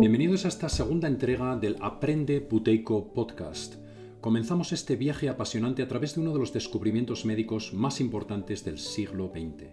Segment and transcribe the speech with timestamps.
[0.00, 3.76] Bienvenidos a esta segunda entrega del Aprende Buteico Podcast.
[4.20, 8.78] Comenzamos este viaje apasionante a través de uno de los descubrimientos médicos más importantes del
[8.78, 9.68] siglo XX,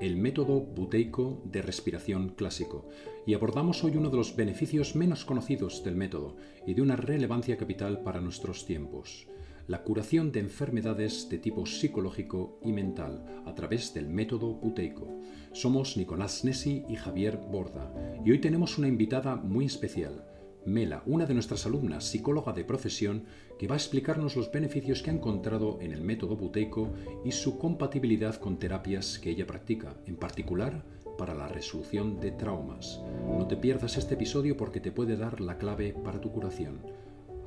[0.00, 2.88] el método buteico de respiración clásico,
[3.26, 6.36] y abordamos hoy uno de los beneficios menos conocidos del método
[6.66, 9.28] y de una relevancia capital para nuestros tiempos,
[9.70, 15.20] la curación de enfermedades de tipo psicológico y mental a través del método buteico.
[15.52, 17.94] Somos Nicolás Nessi y Javier Borda,
[18.24, 20.26] y hoy tenemos una invitada muy especial,
[20.66, 23.26] Mela, una de nuestras alumnas, psicóloga de profesión,
[23.60, 26.92] que va a explicarnos los beneficios que ha encontrado en el método buteico
[27.24, 30.84] y su compatibilidad con terapias que ella practica, en particular
[31.16, 33.00] para la resolución de traumas.
[33.28, 36.80] No te pierdas este episodio porque te puede dar la clave para tu curación.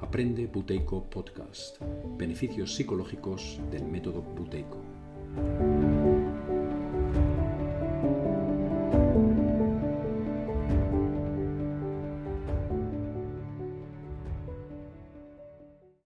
[0.04, 1.78] Aprende Buteico Podcast.
[2.18, 4.82] Beneficios psicológicos del método buteico.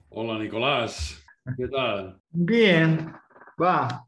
[0.10, 1.24] Hola Nicolás,
[1.58, 2.20] ¿qué tal?
[2.32, 3.12] Bien,
[3.62, 4.04] va.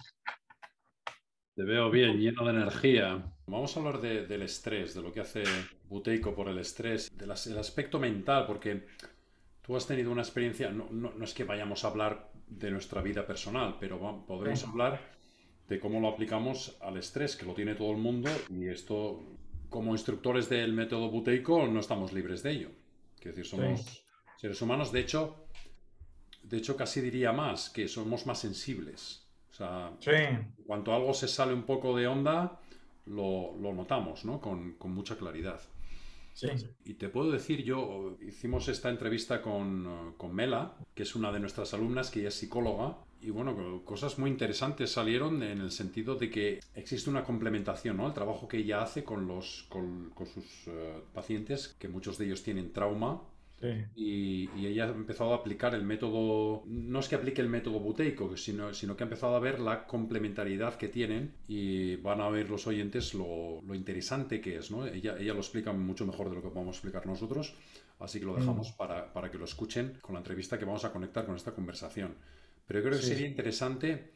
[1.55, 3.23] Te veo bien, lleno de energía.
[3.47, 5.43] Vamos a hablar de- del estrés, de lo que hace
[5.89, 8.85] Buteico por el estrés, del as- el aspecto mental, porque
[9.69, 13.03] tú has tenido una experiencia, no, no- no es que vayamos a hablar de nuestra
[13.03, 14.65] vida personal, pero va- podremos Sí.
[14.67, 14.99] hablar
[15.67, 19.21] de cómo lo aplicamos al estrés, que lo tiene todo el mundo, y esto,
[19.69, 22.69] como instructores del método Buteico, no estamos libres de ello.
[23.19, 24.03] Quiero decir, somos
[24.37, 25.35] seres humanos, de hecho,
[26.41, 29.27] de hecho casi diría más, que somos más sensibles.
[29.51, 32.59] O sea, Sí, en cuanto algo se sale un poco de onda,
[33.05, 34.41] lo, lo notamos, ¿no?
[34.41, 35.61] Con, con mucha claridad.
[36.33, 36.47] Sí.
[36.85, 41.39] Y te puedo decir, yo hicimos esta entrevista con, con Mela, que es una de
[41.39, 46.15] nuestras alumnas, que ella es psicóloga, y bueno, cosas muy interesantes salieron en el sentido
[46.15, 48.07] de que existe una complementación, ¿no?
[48.07, 52.25] El trabajo que ella hace con, los, con, con sus eh, pacientes, que muchos de
[52.25, 53.21] ellos tienen trauma,
[53.61, 57.49] Sí, y, y ella ha empezado a aplicar el método, no es que aplique el
[57.49, 62.21] método buteico, sino, sino que ha empezado a ver la complementariedad que tienen y van
[62.21, 64.85] a ver los oyentes lo, lo interesante que es, ¿no?
[64.85, 67.55] Ella, ella lo explica mucho mejor de lo que podemos explicar nosotros,
[67.99, 70.93] así que lo dejamos para, para que lo escuchen con la entrevista que vamos a
[70.93, 72.15] conectar con esta conversación.
[72.67, 73.09] Pero yo creo que Sí.
[73.09, 74.11] sería interesante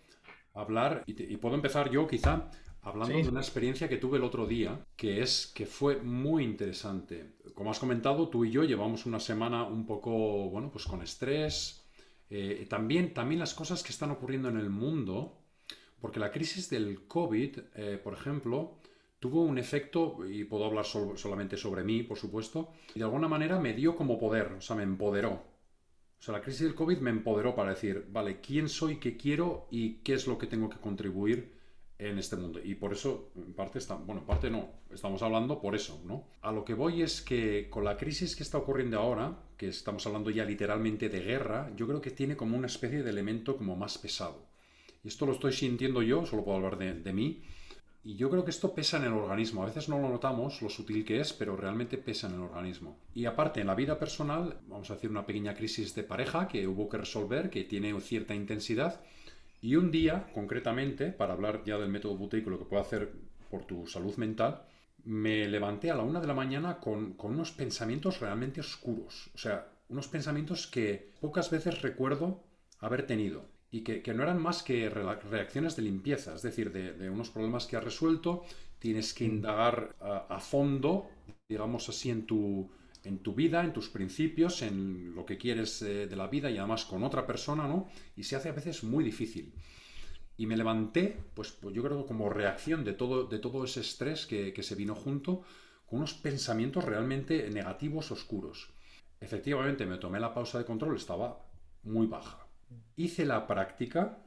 [0.53, 2.49] hablar, y, te- y puedo empezar yo quizá
[2.83, 3.23] hablando Sí.
[3.23, 7.33] de una experiencia que tuve el otro día, que es que fue muy interesante.
[7.53, 11.79] Como has comentado, tú y yo llevamos una semana un poco, bueno, pues con estrés.
[12.29, 15.37] Eh, también, también las cosas que están ocurriendo en el mundo,
[16.01, 18.79] porque la crisis del COVID, eh, por ejemplo,
[19.19, 23.27] tuvo un efecto, y puedo hablar sol- solamente sobre mí, por supuesto, y de alguna
[23.29, 25.31] manera me dio como poder, o sea, me empoderó.
[25.31, 29.67] O sea, la crisis del COVID me empoderó para decir, vale, ¿quién soy, qué quiero
[29.71, 31.52] y qué es lo que tengo que contribuir
[32.09, 32.59] en este mundo?
[32.63, 36.25] Y por eso, en parte, está, bueno, en parte no, estamos hablando por eso, ¿no?
[36.41, 40.05] A lo que voy es que con la crisis que está ocurriendo ahora, que estamos
[40.05, 43.75] hablando ya literalmente de guerra, yo creo que tiene como una especie de elemento como
[43.75, 44.45] más pesado.
[45.03, 47.43] Y esto lo estoy sintiendo yo, solo puedo hablar de, de mí,
[48.05, 49.63] y yo creo que esto pesa en el organismo.
[49.63, 52.97] A veces no lo notamos, lo sutil que es, pero realmente pesa en el organismo.
[53.15, 56.67] Y aparte, en la vida personal, vamos a decir una pequeña crisis de pareja que
[56.67, 58.99] hubo que resolver, que tiene cierta intensidad.
[59.63, 63.13] Y un día, concretamente, para hablar ya del método buteico, lo que puede hacer
[63.49, 64.61] por tu salud mental,
[65.05, 69.31] me levanté a la una de la mañana con, con unos pensamientos realmente oscuros.
[69.33, 72.43] O sea, unos pensamientos que pocas veces recuerdo
[72.79, 76.91] haber tenido y que, que no eran más que reacciones de limpieza, es decir, de,
[76.91, 78.43] de unos problemas que has resuelto,
[78.79, 81.07] tienes que indagar a, a fondo,
[81.47, 82.69] digamos así, en tu,
[83.03, 86.57] en tu vida, en tus principios, en lo que quieres eh, de la vida y
[86.57, 87.89] además con otra persona, ¿no?
[88.15, 89.53] Y se hace a veces muy difícil.
[90.37, 94.25] Y me levanté, pues, pues yo creo como reacción de todo, de todo ese estrés
[94.25, 95.43] que, que se vino junto,
[95.85, 98.71] con unos pensamientos realmente negativos, oscuros.
[99.19, 101.45] Efectivamente, me tomé la pausa de control, estaba
[101.83, 102.47] muy baja.
[102.95, 104.17] Hice la práctica,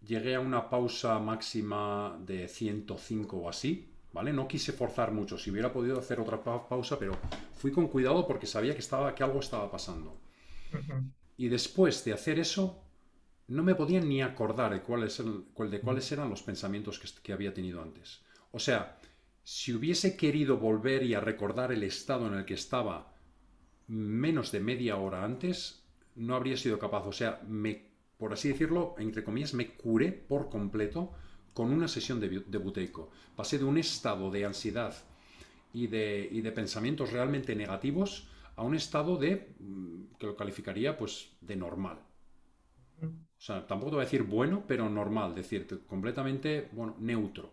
[0.00, 4.32] llegué a una pausa máxima de 105 o así, ¿vale?
[4.32, 7.12] No quise forzar mucho, si hubiera podido hacer otra pa- pausa, pero
[7.54, 10.20] fui con cuidado porque sabía que, estaba, que algo estaba pasando.
[11.36, 12.82] Y después de hacer eso,
[13.48, 17.82] no me podía ni acordar de cuáles, de cuáles eran los pensamientos que había tenido
[17.82, 18.22] antes.
[18.52, 18.98] O sea,
[19.42, 23.14] si hubiese querido volver y a recordar el estado en el que estaba
[23.88, 25.82] menos de media hora antes,
[26.14, 27.06] no habría sido capaz.
[27.06, 31.12] O sea, me, por así decirlo, entre comillas, me curé por completo
[31.54, 33.10] con una sesión de, de buteico.
[33.36, 34.94] Pasé de un estado de ansiedad
[35.72, 40.96] y de, y de pensamientos realmente negativos a un estado de, mm, que lo calificaría
[40.96, 41.98] pues de normal.
[43.02, 47.50] O sea, tampoco te voy a decir bueno, pero normal, decir, completamente, bueno, neutro.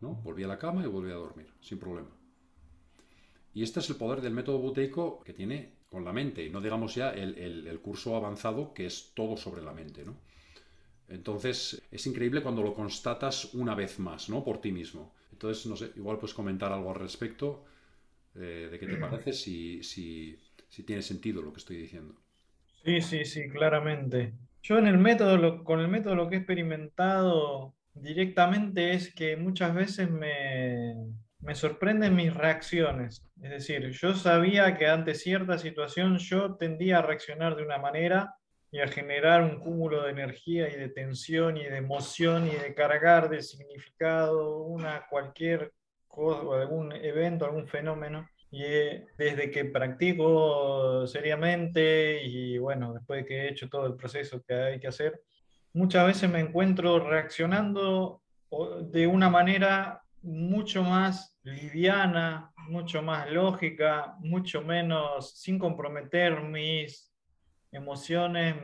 [0.00, 0.14] ¿no?
[0.16, 2.10] Volví a la cama y volví a dormir, sin problema.
[3.54, 6.60] Y este es el poder del método buteico que tiene con la mente, y no
[6.60, 10.16] digamos ya el, curso avanzado que es todo sobre la mente, ¿no?
[11.08, 14.42] Entonces, es increíble cuando lo constatas una vez más, ¿no?
[14.42, 15.14] Por ti mismo.
[15.32, 17.64] Entonces, no sé, igual puedes comentar algo al respecto
[18.34, 20.38] eh, de qué te parece, si, si,
[20.68, 22.14] si tiene sentido lo que estoy diciendo.
[22.84, 24.34] Sí, sí, sí, claramente.
[24.62, 29.74] Yo en el método, con el método lo que he experimentado directamente es que muchas
[29.74, 30.94] veces me,
[31.40, 33.24] me sorprenden mis reacciones.
[33.40, 38.34] Es decir, yo sabía que ante cierta situación yo tendía a reaccionar de una manera
[38.70, 42.74] y a generar un cúmulo de energía y de tensión y de emoción y de
[42.74, 45.72] cargar de significado una cualquier
[46.08, 48.28] cosa, algún evento, algún fenómeno.
[48.50, 53.96] Y eh, desde que practico seriamente y bueno, después de que he hecho todo el
[53.96, 55.20] proceso que hay que hacer,
[55.72, 58.22] muchas veces me encuentro reaccionando
[58.90, 67.12] de una manera mucho más liviana, mucho más lógica, mucho menos sin comprometer mis
[67.76, 68.56] emociones,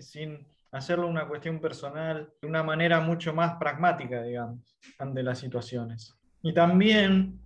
[0.00, 6.14] sin hacerlo una cuestión personal, de una manera mucho más pragmática, digamos, ante las situaciones.
[6.42, 7.40] Y también,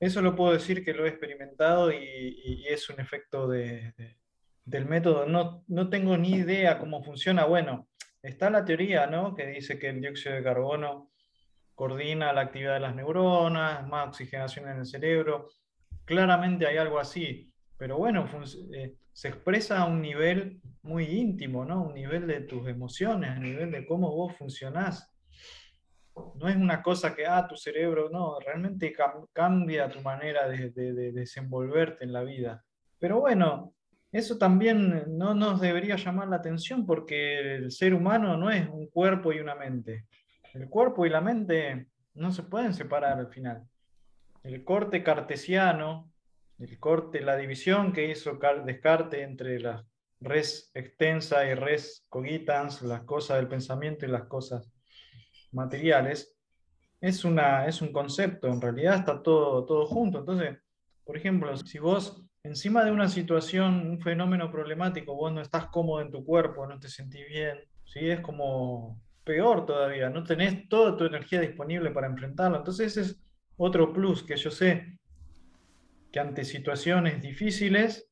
[0.00, 3.92] eso lo puedo decir que lo he experimentado y, es un efecto de,
[4.64, 5.26] del método.
[5.26, 7.44] No, no tengo ni idea cómo funciona.
[7.44, 7.88] Bueno,
[8.22, 9.34] está la teoría, ¿no?
[9.34, 11.10] Que dice que el dióxido de carbono
[11.74, 15.48] coordina la actividad de las neuronas, más oxigenación en el cerebro.
[16.04, 18.28] Claramente hay algo así, pero bueno,
[18.72, 21.82] eh, se expresa a un nivel muy íntimo, ¿no?
[21.82, 25.12] Un nivel de tus emociones, a nivel de cómo vos funcionás.
[26.36, 28.94] No es una cosa que, ah, tu cerebro, no, realmente
[29.32, 32.64] cambia tu manera de, de desenvolverte en la vida.
[33.00, 33.74] Pero bueno,
[34.12, 38.86] eso también no nos debería llamar la atención porque el ser humano no es un
[38.86, 40.06] cuerpo y una mente.
[40.54, 43.64] El cuerpo y la mente no se pueden separar al final.
[44.44, 46.08] El corte cartesiano,
[46.58, 49.84] el corte, la división que hizo Descartes entre la
[50.20, 54.68] res extensa y res cogitans, las cosas del pensamiento y las cosas
[55.52, 56.36] materiales,
[57.00, 60.18] es, una, es un concepto, en realidad está todo, todo junto.
[60.18, 60.58] Entonces,
[61.04, 66.00] por ejemplo, si vos encima de una situación, un fenómeno problemático, vos no estás cómodo
[66.00, 68.10] en tu cuerpo, no te sentís bien, ¿sí?
[68.10, 72.58] es como peor todavía, no tenés toda tu energía disponible para enfrentarlo.
[72.58, 73.22] Entonces ese es
[73.56, 74.98] otro plus que yo sé
[76.18, 78.08] que ante situaciones difíciles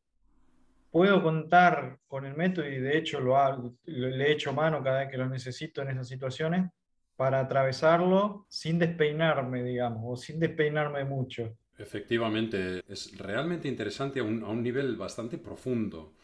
[0.92, 5.00] puedo contar con el método y de hecho lo hago, le he hecho mano cada
[5.00, 6.70] vez que lo necesito en esas situaciones
[7.16, 11.56] para atravesarlo sin despeinarme, digamos, o sin despeinarme mucho.
[11.76, 16.14] Efectivamente, es realmente interesante a un, a un nivel bastante profundo.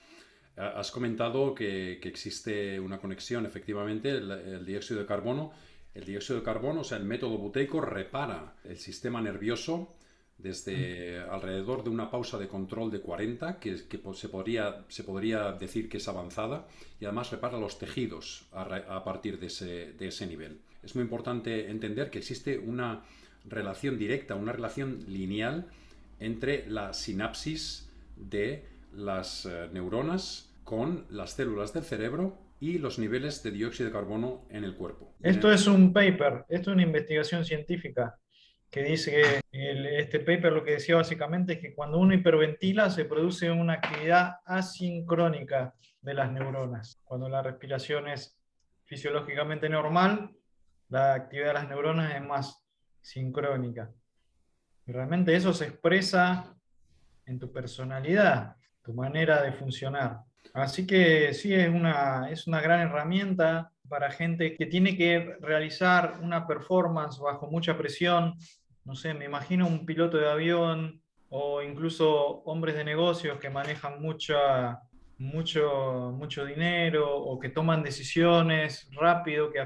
[0.56, 5.52] Has comentado que, existe una conexión, efectivamente, el, dióxido de carbono.
[5.94, 9.96] El dióxido de carbono, o sea, el método buteico repara el sistema nervioso
[10.42, 15.88] desde alrededor de una pausa de control de 40, que, se, podría, se podría decir
[15.88, 16.66] que es avanzada,
[17.00, 20.60] y además repara los tejidos a, partir de ese, de ese nivel.
[20.82, 23.02] Es muy importante entender que existe una
[23.48, 25.66] relación directa, una relación lineal
[26.20, 33.42] entre la sinapsis de las eh, neuronas con las células del cerebro y los niveles
[33.42, 35.12] de dióxido de carbono en el cuerpo.
[35.20, 38.20] Esto es un paper, esto es una investigación científica
[38.72, 43.04] que dice que este paper lo que decía básicamente es que cuando uno hiperventila se
[43.04, 46.98] produce una actividad asincrónica de las neuronas.
[47.04, 48.40] Cuando la respiración es
[48.84, 50.34] fisiológicamente normal,
[50.88, 52.64] la actividad de las neuronas es más
[53.02, 53.92] sincrónica.
[54.86, 56.56] Y realmente eso se expresa
[57.26, 60.20] en tu personalidad tu manera de funcionar.
[60.54, 66.18] Así que sí, es una, es una gran herramienta para gente que tiene que realizar
[66.22, 68.34] una performance bajo mucha presión.
[68.84, 74.02] No sé, me imagino un piloto de avión o incluso hombres de negocios que manejan
[74.02, 74.80] mucha,
[75.18, 79.64] mucho, mucho dinero o que toman decisiones rápido que,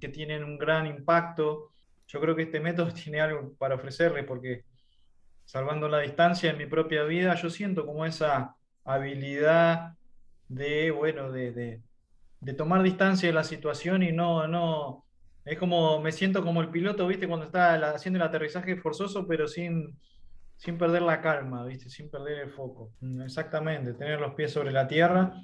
[0.00, 1.70] que tienen un gran impacto.
[2.06, 4.64] Yo creo que este método tiene algo para ofrecerle porque
[5.44, 9.94] salvando la distancia en mi propia vida, yo siento como esa habilidad
[10.48, 11.80] de, bueno, de,
[12.56, 15.04] tomar distancia de la situación y no, no,
[15.44, 19.46] es como, me siento como el piloto, viste, cuando está haciendo el aterrizaje forzoso, pero
[19.46, 19.98] sin,
[20.56, 22.92] sin perder la calma, viste, sin perder el foco.
[23.00, 25.34] Mm, exactamente, tener los pies sobre la tierra.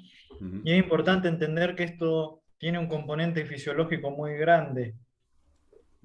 [0.63, 4.95] Y es importante entender que esto tiene un componente fisiológico muy grande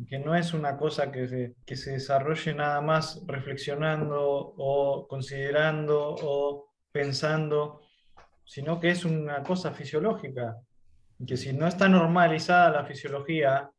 [0.09, 6.17] que no es una cosa que se, que se desarrolle nada más reflexionando o considerando
[6.21, 7.81] o pensando,
[8.45, 10.59] sino que es una cosa fisiológica.
[11.26, 13.71] Que si no está normalizada la fisiología,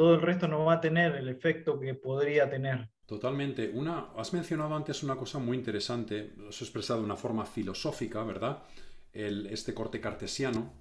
[0.00, 2.88] todo el resto no va a tener el efecto que podría tener.
[3.04, 3.68] Totalmente.
[3.68, 8.24] Una, has mencionado antes una cosa muy interesante, lo has expresado de una forma filosófica,
[8.24, 8.62] ¿verdad?
[9.12, 10.72] El, este corte cartesiano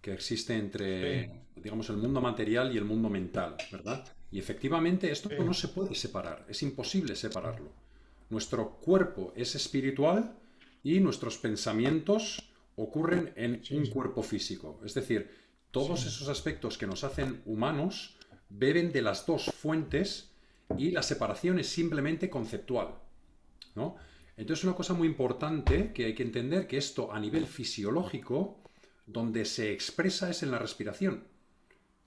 [0.00, 4.04] que existe entre, digamos, el mundo material y el mundo mental, ¿verdad?
[4.30, 7.72] Y efectivamente esto no se puede separar, es imposible separarlo.
[8.28, 10.36] Nuestro cuerpo es espiritual
[10.84, 12.40] y nuestros pensamientos
[12.76, 14.80] ocurren en un cuerpo físico.
[14.84, 15.28] Es decir,
[15.72, 18.16] todos esos aspectos que nos hacen humanos
[18.50, 20.32] beben de las dos fuentes
[20.76, 22.94] y la separación es simplemente conceptual.
[23.74, 23.96] ¿no?
[24.36, 28.62] Entonces, una cosa muy importante que hay que entender que esto a nivel fisiológico,
[29.06, 31.24] donde se expresa es en la respiración,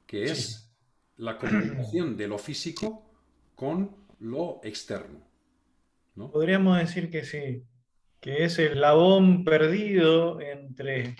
[0.05, 0.71] que es
[1.17, 3.09] la comunicación de lo físico
[3.55, 5.27] con lo externo.
[6.15, 6.31] ¿no?
[6.31, 7.63] Podríamos decir que sí,
[8.19, 11.15] que es el labón perdido entre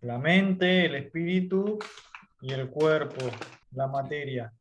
[0.00, 1.78] la mente, el espíritu
[2.40, 3.30] y el cuerpo
[3.72, 4.52] la materia.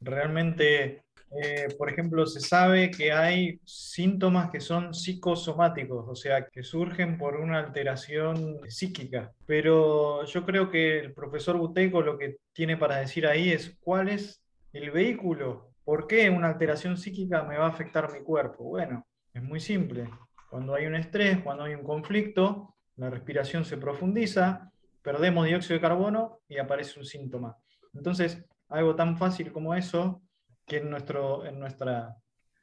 [0.00, 1.02] Realmente,
[1.42, 7.18] eh, por ejemplo, se sabe que hay síntomas que son psicosomáticos, o sea, que surgen
[7.18, 9.32] por una alteración psíquica.
[9.46, 14.08] Pero yo creo que el profesor Buteco lo que tiene para decir ahí es cuál
[14.08, 14.42] es
[14.72, 18.64] el vehículo, por qué una alteración psíquica me va a afectar mi cuerpo.
[18.64, 20.08] Bueno, es muy simple.
[20.50, 24.70] Cuando hay un estrés, cuando hay un conflicto, la respiración se profundiza,
[25.02, 27.56] perdemos dióxido de carbono y aparece un síntoma.
[27.94, 30.22] Entonces, algo tan fácil como eso,
[30.66, 32.16] que en, nuestro, en nuestra,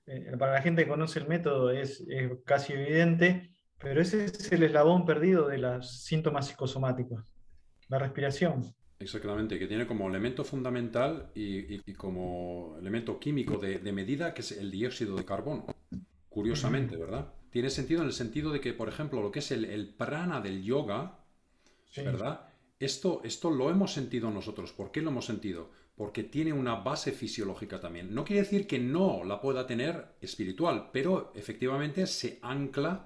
[0.05, 2.05] eh, para la gente que conoce el método es,
[2.45, 7.23] casi evidente, pero ese es el eslabón perdido de los síntomas psicosomáticos,
[7.87, 8.63] la respiración.
[8.99, 14.71] Exactamente, que tiene como elemento fundamental y, como elemento químico de, medida que es el
[14.71, 15.65] dióxido de carbono.
[16.29, 17.33] Curiosamente, ¿verdad?
[17.49, 20.63] Tiene sentido en el sentido de que, por ejemplo, lo que es el, prana del
[20.63, 21.19] yoga,
[21.97, 22.47] ¿verdad?
[22.79, 24.73] Esto, esto lo hemos sentido nosotros.
[24.73, 25.69] ¿Por qué lo hemos sentido?
[25.95, 28.13] Porque tiene una base fisiológica también.
[28.13, 33.05] No quiere decir que no la pueda tener espiritual, pero efectivamente se ancla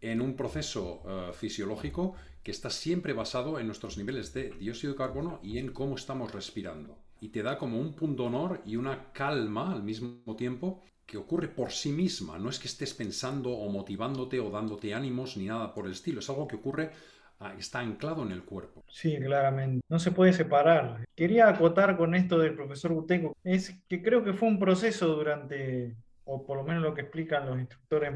[0.00, 4.98] en un proceso eh, fisiológico que está siempre basado en nuestros niveles de dióxido de
[4.98, 6.98] carbono y en cómo estamos respirando.
[7.20, 11.48] Y te da como un punto honor y una calma al mismo tiempo que ocurre
[11.48, 12.38] por sí misma.
[12.38, 16.20] No es que estés pensando o motivándote o dándote ánimos ni nada por el estilo.
[16.20, 16.92] Es algo que ocurre
[17.58, 18.84] está anclado en el cuerpo.
[18.88, 19.84] Sí, claramente.
[19.88, 21.04] No se puede separar.
[21.14, 25.96] Quería acotar con esto del profesor Buteco, es que creo que fue un proceso durante,
[26.24, 28.12] o por lo menos lo que explican los instructores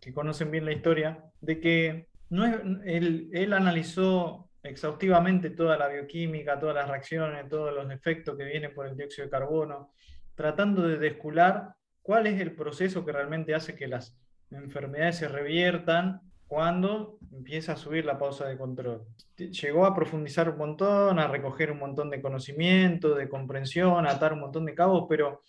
[0.00, 2.44] que conocen bien la historia, de que no
[2.84, 8.74] él, él analizó exhaustivamente toda la bioquímica, todas las reacciones, todos los efectos que vienen
[8.74, 9.92] por el dióxido de carbono,
[10.34, 14.16] tratando de descular cuál es el proceso que realmente hace que las
[14.50, 19.06] enfermedades se reviertan cuando empieza a subir la pausa de control.
[19.36, 24.32] Llegó a profundizar un montón, a recoger un montón de conocimiento, de comprensión, a atar
[24.32, 25.44] un montón de cabos, pero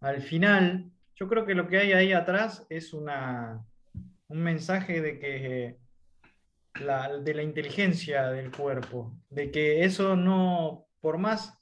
[0.00, 3.66] al final yo creo que lo que hay ahí atrás es una,
[4.28, 5.76] un mensaje de que
[6.80, 11.58] la, de la inteligencia del cuerpo, de que eso no, por más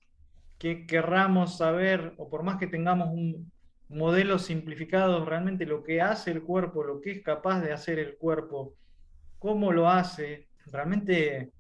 [0.59, 3.51] que querramos saber o por más que tengamos un
[3.89, 8.19] modelo simplificado, realmente lo que hace el cuerpo, lo que es capaz de hacer el
[8.19, 8.75] cuerpo,
[9.43, 11.51] cómo lo hace, realmente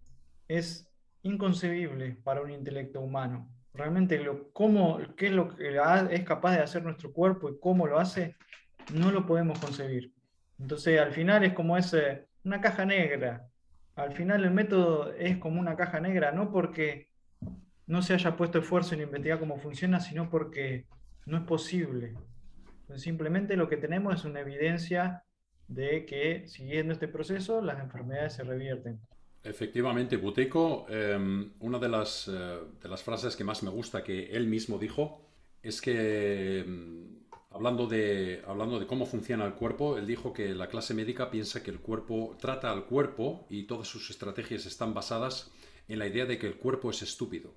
[0.47, 0.89] es
[1.25, 3.51] inconcebible para un intelecto humano.
[3.75, 5.77] Realmente lo, cómo, qué es lo que
[6.13, 8.37] es capaz de hacer nuestro cuerpo y cómo lo hace,
[8.95, 10.13] no lo podemos concebir.
[10.61, 11.93] Entonces al final es como es
[12.45, 13.49] una caja negra.
[13.97, 17.09] Al final el método es como una caja negra, no porque
[17.89, 20.87] no se haya puesto esfuerzo en investigar cómo funciona, sino porque
[21.27, 22.15] no es posible.
[22.95, 25.25] simplemente lo que tenemos es una evidencia
[25.75, 29.01] de que siguiendo este proceso las enfermedades se revierten.
[29.45, 34.31] Efectivamente, Buteco, em, una de las, eh, de las frases que más me gusta que
[34.31, 35.21] él mismo dijo
[35.63, 40.69] es que, em, hablando, de, hablando de cómo funciona el cuerpo, él dijo que la
[40.69, 45.51] clase médica piensa que el cuerpo trata al cuerpo y todas sus estrategias están basadas
[45.89, 47.55] en la idea de que el cuerpo es estúpido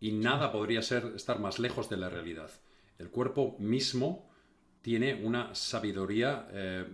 [0.00, 2.50] y nada podría ser, estar más lejos de la realidad.
[2.98, 4.28] El cuerpo mismo
[4.82, 6.86] tiene una sabiduría eh,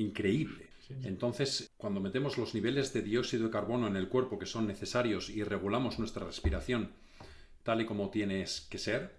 [0.00, 0.70] increíble.
[1.04, 5.30] Entonces, cuando metemos los niveles de dióxido de carbono en el cuerpo que son necesarios
[5.30, 6.92] y regulamos nuestra respiración
[7.62, 9.14] tal y como tiene que ser,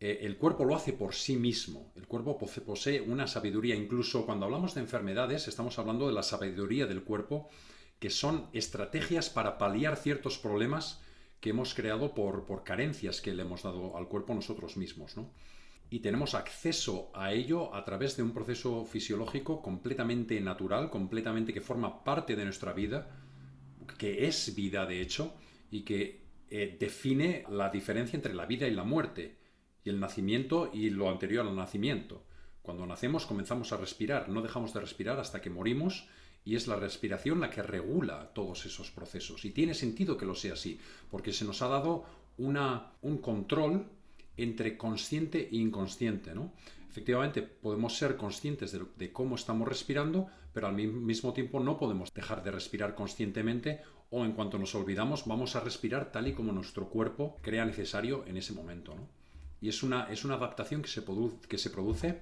[0.00, 1.92] eh, el cuerpo lo hace por sí mismo.
[1.96, 3.74] El cuerpo posee una sabiduría.
[3.74, 7.50] Incluso cuando hablamos de enfermedades, estamos hablando de la sabiduría del cuerpo,
[7.98, 11.02] que son estrategias para paliar ciertos problemas
[11.40, 15.16] que hemos creado por, por carencias que le hemos dado al cuerpo nosotros mismos.
[15.16, 15.30] ¿no?
[15.88, 21.60] Y tenemos acceso a ello a través de un proceso fisiológico completamente natural, completamente que
[21.60, 23.08] forma parte de nuestra vida,
[23.98, 25.34] que es vida de hecho,
[25.70, 29.36] y que eh, define la diferencia entre la vida y la muerte,
[29.84, 32.24] y el nacimiento y lo anterior al nacimiento.
[32.62, 36.08] Cuando nacemos comenzamos a respirar, no dejamos de respirar hasta que morimos
[36.44, 39.44] y es la respiración la que regula todos esos procesos.
[39.44, 42.04] Y tiene sentido que lo sea así, porque se nos ha dado
[42.38, 43.86] una, un control
[44.36, 46.34] entre consciente e inconsciente.
[46.34, 46.52] ¿no?
[46.88, 52.42] Efectivamente, podemos ser conscientes de, cómo estamos respirando, pero al mismo tiempo no podemos dejar
[52.42, 56.88] de respirar conscientemente o en cuanto nos olvidamos vamos a respirar tal y como nuestro
[56.88, 58.94] cuerpo crea necesario en ese momento.
[59.60, 61.04] Y es una, es una adaptación que se,
[61.48, 62.20] que se produce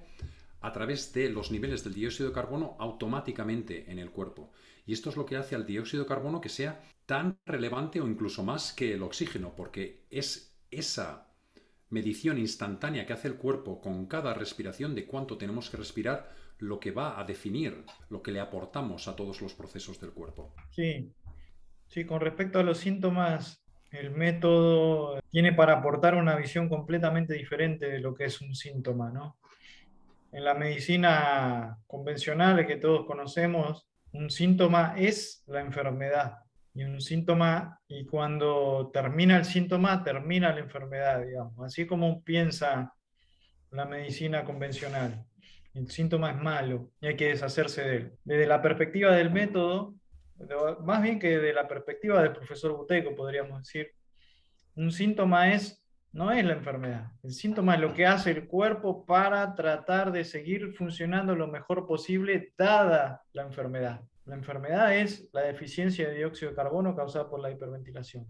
[0.61, 4.51] a través de los niveles del dióxido de carbono automáticamente en el cuerpo.
[4.85, 8.07] Y esto es lo que hace al dióxido de carbono que sea tan relevante o
[8.07, 11.24] incluso más que el oxígeno, porque es esa
[11.95, 16.77] medición instantánea que hace el cuerpo con cada respiración de cuánto tenemos que respirar, lo
[16.77, 20.53] que va a definir lo que le aportamos a todos los procesos del cuerpo.
[20.71, 21.13] Sí,
[21.87, 27.89] sí, con respecto a los síntomas, el método tiene para aportar una visión completamente diferente
[27.89, 29.37] de lo que es un síntoma, ¿no?
[30.33, 36.44] En la medicina convencional que todos conocemos, un síntoma es la enfermedad
[36.75, 41.65] y un síntoma, y cuando termina el síntoma, termina la enfermedad, digamos.
[41.65, 42.93] Así como piensa
[43.71, 45.25] la medicina convencional.
[45.73, 48.13] El síntoma es malo y hay que deshacerse de él.
[48.25, 49.95] Desde la perspectiva del método,
[50.83, 53.91] más bien que de la perspectiva del profesor Buteco, podríamos decir,
[54.75, 57.11] un síntoma es, no es la enfermedad.
[57.23, 61.87] El síntoma es lo que hace el cuerpo para tratar de seguir funcionando lo mejor
[61.87, 64.01] posible dada la enfermedad.
[64.25, 68.27] La enfermedad es la deficiencia de dióxido de carbono causada por la hiperventilación.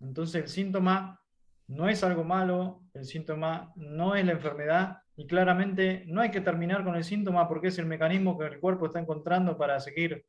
[0.00, 1.20] Entonces el síntoma
[1.66, 6.40] no es algo malo, el síntoma no es la enfermedad y claramente no hay que
[6.40, 10.24] terminar con el síntoma porque es el mecanismo que el cuerpo está encontrando para seguir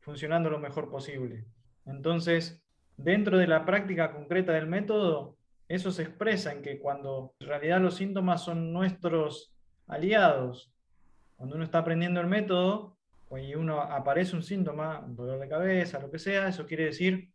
[0.00, 1.44] funcionando lo mejor posible.
[1.86, 2.62] Entonces,
[2.96, 5.36] dentro de la práctica concreta del método,
[5.68, 9.54] eso se expresa en que cuando en realidad los síntomas son nuestros
[9.86, 10.72] aliados,
[11.36, 12.97] cuando uno está aprendiendo el método,
[13.36, 17.30] y uno aparece un síntoma, dolor de cabeza, lo que sea, eso quiere decir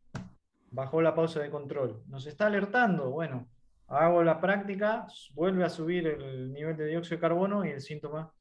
[0.73, 2.03] bajó la pausa de control.
[2.07, 3.47] Nos está alertando, bueno,
[3.87, 8.33] hago la práctica, vuelve a subir el nivel de dióxido de carbono y el síntoma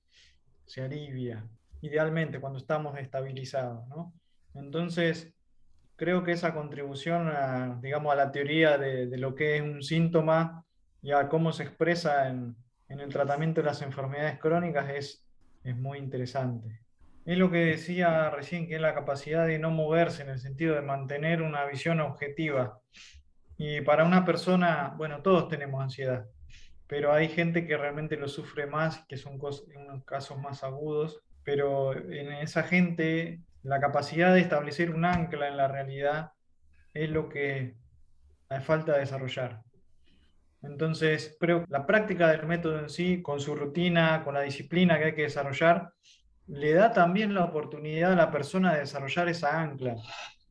[0.64, 1.46] se alivia,
[1.82, 3.86] idealmente cuando estamos estabilizados.
[3.88, 4.14] ¿no?
[4.54, 5.34] Entonces,
[5.96, 10.64] creo que esa contribución a, digamos, a la teoría de, lo que es un síntoma
[11.02, 12.56] y a cómo se expresa en,
[12.88, 15.26] en el tratamiento de las enfermedades crónicas es,
[15.64, 16.80] es muy interesante.
[17.24, 20.74] Es lo que decía recién, que es la capacidad de no moverse en el sentido
[20.74, 22.80] de mantener una visión objetiva.
[23.56, 26.26] Y para una persona, bueno, todos tenemos ansiedad,
[26.88, 31.92] pero hay gente que realmente lo sufre más, que son unos casos más agudos, pero
[31.96, 36.32] en esa gente la capacidad de establecer un ancla en la realidad
[36.92, 37.76] es lo que
[38.62, 39.62] falta desarrollar.
[40.62, 45.04] Entonces, pero la práctica del método en sí, con su rutina, con la disciplina que
[45.06, 45.92] hay que desarrollar,
[46.52, 49.96] le da también la oportunidad a la persona de desarrollar esa ancla,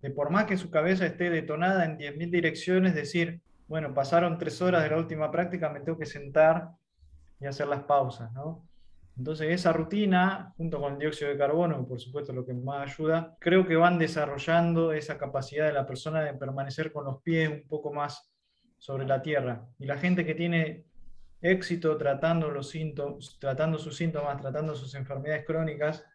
[0.01, 4.61] de por más que su cabeza esté detonada en 10.000 direcciones, decir, bueno, pasaron tres
[4.63, 6.69] horas de la última práctica, me tengo que sentar
[7.39, 8.67] y hacer las pausas, ¿no?
[9.15, 13.35] Entonces esa rutina, junto con el dióxido de carbono, por supuesto lo que más ayuda,
[13.39, 17.67] creo que van desarrollando esa capacidad de la persona de permanecer con los pies un
[17.67, 18.31] poco más
[18.79, 19.67] sobre la tierra.
[19.77, 20.85] Y la gente que tiene
[21.41, 26.05] éxito tratando, los síntomas, tratando sus síntomas, tratando sus enfermedades crónicas,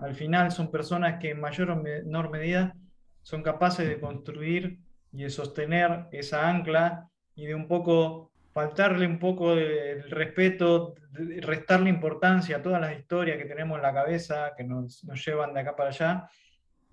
[0.00, 2.76] al final son personas que en mayor o menor medida
[3.22, 4.78] son capaces de construir
[5.12, 11.90] y de sostener esa ancla y de un poco faltarle un poco el respeto, restarle
[11.90, 15.60] importancia a todas las historias que tenemos en la cabeza, que nos, nos llevan de
[15.60, 16.28] acá para allá,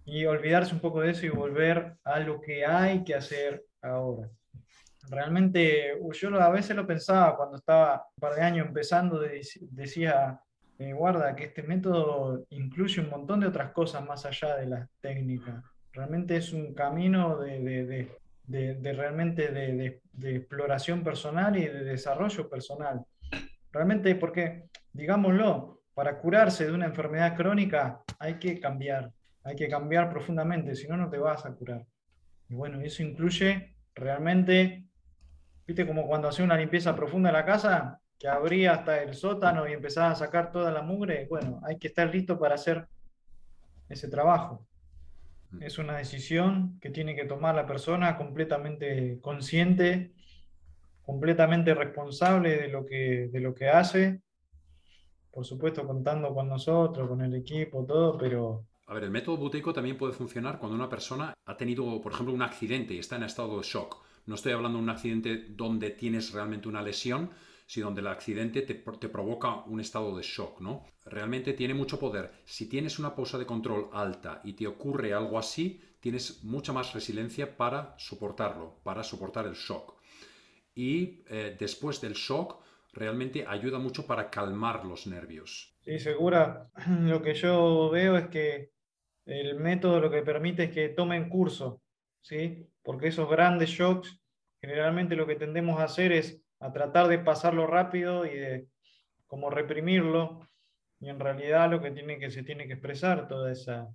[0.06, 4.30] y olvidarse un poco de eso y volver a lo que hay que hacer ahora
[5.10, 10.40] realmente yo a veces lo pensaba cuando estaba un par de años empezando, decía,
[10.80, 14.90] eh, guarda, que este método incluye un montón de otras cosas más allá de la
[15.02, 15.64] técnica.
[15.92, 18.08] Realmente es un camino de,
[18.94, 23.04] realmente de, exploración personal y de desarrollo personal.
[23.72, 29.12] Realmente porque, digámoslo, para curarse de una enfermedad crónica hay que cambiar,
[29.44, 31.86] hay que cambiar profundamente, si no, no te vas a curar.
[32.50, 34.87] Y bueno, eso incluye realmente
[35.68, 38.00] ¿Viste como cuando hacía una limpieza profunda en la casa?
[38.18, 41.28] Que abría hasta el sótano y empezaba a sacar toda la mugre.
[41.30, 42.88] Bueno, hay que estar listo para hacer
[43.90, 44.66] ese trabajo.
[45.52, 45.64] Mm.
[45.64, 50.14] Es una decisión que tiene que tomar la persona completamente consciente,
[51.04, 54.22] completamente responsable de lo que, de lo que hace.
[55.32, 59.74] Por supuesto, contando con nosotros, con el equipo, todo, pero A ver, el método buteico
[59.74, 63.24] también puede funcionar cuando una persona ha tenido, por ejemplo, un accidente y está en
[63.24, 64.08] estado de shock.
[64.28, 67.32] No estoy hablando de un accidente donde tienes realmente una lesión,
[67.66, 70.86] sino donde el accidente te, provoca un estado de shock, ¿no?
[71.06, 72.32] Realmente tiene mucho poder.
[72.46, 76.94] Si tienes una pausa de control alta y te ocurre algo así, tienes mucha más
[76.94, 79.96] resiliencia para soportarlo, para soportar el shock.
[80.76, 82.62] Y eh, después del shock,
[82.94, 85.74] realmente ayuda mucho para calmar los nervios.
[85.82, 86.70] Sí, segura.
[87.02, 88.72] Lo que yo veo es que
[89.26, 91.82] el método lo que permite es que tomen curso,
[92.22, 92.70] ¿sí?
[92.88, 94.18] Porque esos grandes shocks,
[94.62, 98.68] generalmente lo que tendemos a hacer es a tratar de pasarlo rápido y de
[99.26, 100.48] como reprimirlo,
[101.02, 103.94] y en realidad lo que tiene que se tiene que expresar toda esa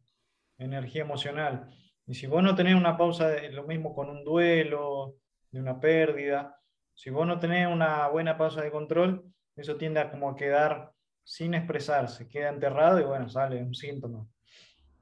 [0.59, 1.71] energía emocional.
[2.07, 5.15] Y si vos no tenés una pausa, de, lo mismo con un duelo,
[5.51, 6.55] de una pérdida,
[6.93, 9.25] si vos no tenés una buena pausa de control,
[9.57, 10.93] eso tiende a como quedar
[11.25, 14.27] sin expresarse, queda enterrado y bueno, sale un síntoma.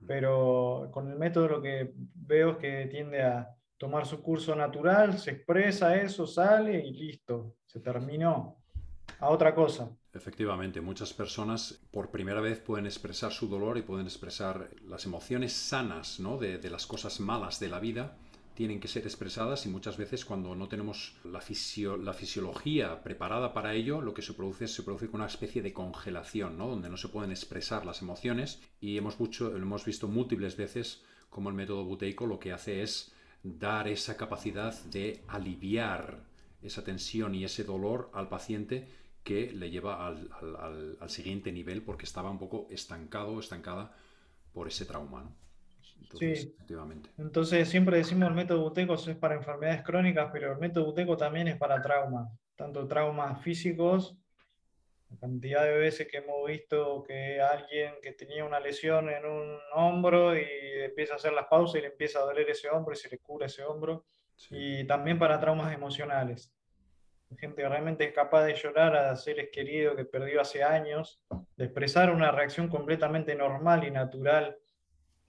[0.06, 3.48] Pero con el método lo que veo es que tiende a
[3.80, 8.58] tomar su curso natural, se expresa eso, sale y listo, se terminó.
[9.18, 9.90] A otra cosa.
[10.12, 15.54] Efectivamente, muchas personas por primera vez pueden expresar su dolor y pueden expresar las emociones
[15.54, 16.36] sanas ¿no?
[16.36, 18.16] de, de las cosas malas de la vida
[18.54, 21.40] tienen que ser expresadas y muchas veces cuando no tenemos la,
[22.02, 26.58] la, fisiología preparada para ello, lo que se produce se produce una especie de congelación,
[26.58, 26.68] ¿no?
[26.68, 31.48] donde no se pueden expresar las emociones y hemos, mucho, hemos visto múltiples veces como
[31.48, 36.20] el método buteico lo que hace es dar esa capacidad de aliviar
[36.62, 38.88] esa tensión y ese dolor al paciente
[39.24, 43.92] que le lleva al, al, al siguiente nivel porque estaba un poco estancado o estancada
[44.52, 45.22] por ese trauma.
[45.22, 45.32] ¿no?
[46.02, 46.48] Entonces, sí.
[46.54, 47.10] efectivamente.
[47.18, 51.48] Entonces siempre decimos el método Buteco es para enfermedades crónicas, pero el método Buteco también
[51.48, 54.16] es para traumas, tanto traumas físicos,
[55.10, 59.58] la cantidad de veces que hemos visto que alguien que tenía una lesión en un
[59.74, 60.44] hombro y
[60.84, 63.18] empieza a hacer las pausas y le empieza a doler ese hombro y se le
[63.18, 64.04] cura ese hombro,
[64.36, 64.54] sí.
[64.56, 66.52] y también para traumas emocionales.
[67.38, 71.22] Gente que realmente es capaz de llorar a seres queridos que perdió hace años,
[71.56, 74.58] de expresar una reacción completamente normal y natural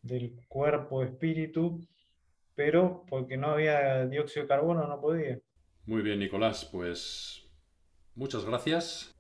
[0.02, 1.80] del cuerpo, espíritu,
[2.56, 5.40] pero porque no había dióxido de carbono no podía.
[5.86, 7.48] Muy bien, Nicolás, pues
[8.16, 9.16] muchas gracias.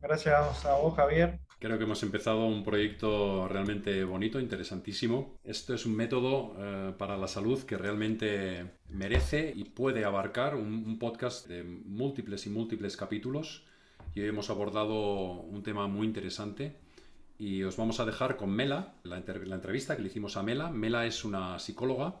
[0.00, 1.40] Gracias a vos, Javier.
[1.58, 5.38] Creo que hemos empezado un proyecto realmente bonito, interesantísimo.
[5.44, 10.84] Esto es un método eh, para la salud que realmente merece y puede abarcar un,
[10.86, 13.66] un podcast de múltiples y múltiples capítulos.
[14.14, 16.76] Y hoy hemos abordado un tema muy interesante
[17.40, 20.68] y os vamos a dejar con Mela, la, entrevista que le hicimos a Mela.
[20.68, 22.20] Mela es una psicóloga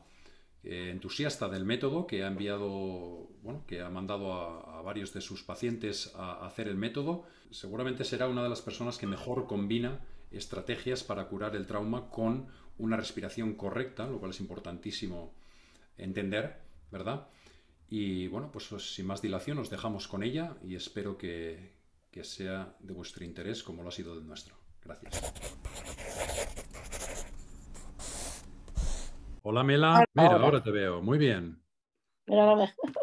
[0.64, 5.42] eh, entusiasta del método que ha enviado, bueno, que ha mandado a, varios de sus
[5.42, 7.24] pacientes a, hacer el método.
[7.50, 10.00] Seguramente será una de las personas que mejor combina
[10.30, 12.48] estrategias para curar el trauma con
[12.78, 15.34] una respiración correcta, lo cual es importantísimo
[15.98, 17.28] entender, ¿verdad?
[17.88, 21.74] Y bueno, pues sin más dilación os dejamos con ella y espero que,
[22.10, 24.54] que sea de vuestro interés como lo ha sido del nuestro.
[24.84, 25.20] Gracias.
[29.42, 30.04] Hola Mela.
[30.14, 31.02] Mira, ahora te veo.
[31.02, 31.62] Muy bien.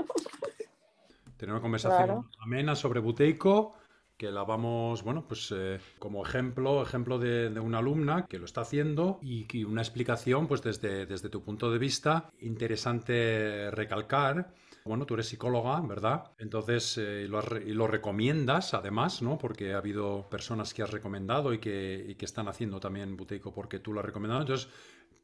[1.37, 3.75] Tener una conversación amena sobre Buteico,
[4.17, 8.45] que la vamos, bueno, pues eh, como ejemplo, ejemplo de, de, una alumna que lo
[8.45, 14.53] está haciendo y, y una explicación, pues desde, desde tu punto de vista, interesante recalcar
[14.87, 16.31] bueno, tú eres psicóloga, ¿verdad?
[16.39, 19.37] Entonces, eh, lo, y lo recomiendas además, ¿no?
[19.37, 23.53] Porque ha habido personas que has recomendado y que, y que están haciendo también Buteico
[23.53, 24.41] porque tú lo has recomendado.
[24.41, 24.69] Entonces,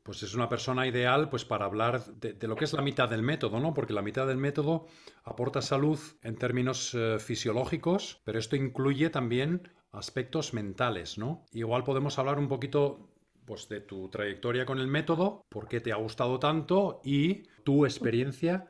[0.03, 3.23] pues es una persona ideal pues para hablar de, lo que es la mitad del
[3.23, 3.73] método, ¿no?
[3.73, 4.85] Porque la mitad del método
[5.23, 11.45] aporta salud en términos eh, fisiológicos, pero esto incluye también aspectos mentales, ¿no?
[11.53, 13.09] Igual podemos hablar un poquito
[13.45, 17.85] pues de tu trayectoria con el método, por qué te ha gustado tanto y tu
[17.85, 18.67] experiencia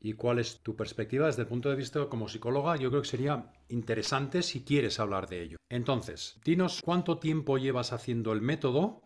[0.00, 3.08] y cuál es tu perspectiva desde el punto de vista como psicóloga, yo creo que
[3.08, 5.56] sería interesante si quieres hablar de ello.
[5.68, 9.02] Entonces, dinos cuánto tiempo llevas haciendo el método,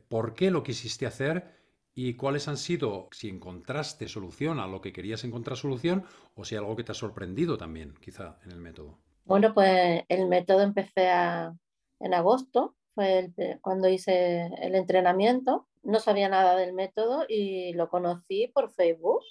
[0.00, 1.54] por qué lo quisiste hacer
[1.94, 6.04] y cuáles han sido, si encontraste solución a lo que querías encontrar solución
[6.34, 8.98] o si algo que te ha sorprendido también, quizá, en el método.
[9.24, 11.56] Bueno, pues el método empecé a,
[12.00, 15.66] en agosto, fue el, cuando hice el entrenamiento.
[15.82, 19.22] No sabía nada del método y lo conocí por Facebook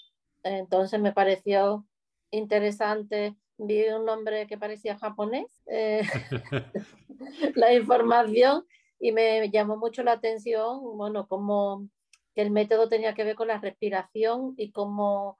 [0.45, 1.85] entonces me pareció
[2.29, 6.03] interesante, vi un nombre que parecía japonés, eh,
[7.55, 8.65] la información
[8.99, 11.87] y me llamó mucho la atención, bueno, como
[12.33, 15.39] que el método tenía que ver con la respiración y cómo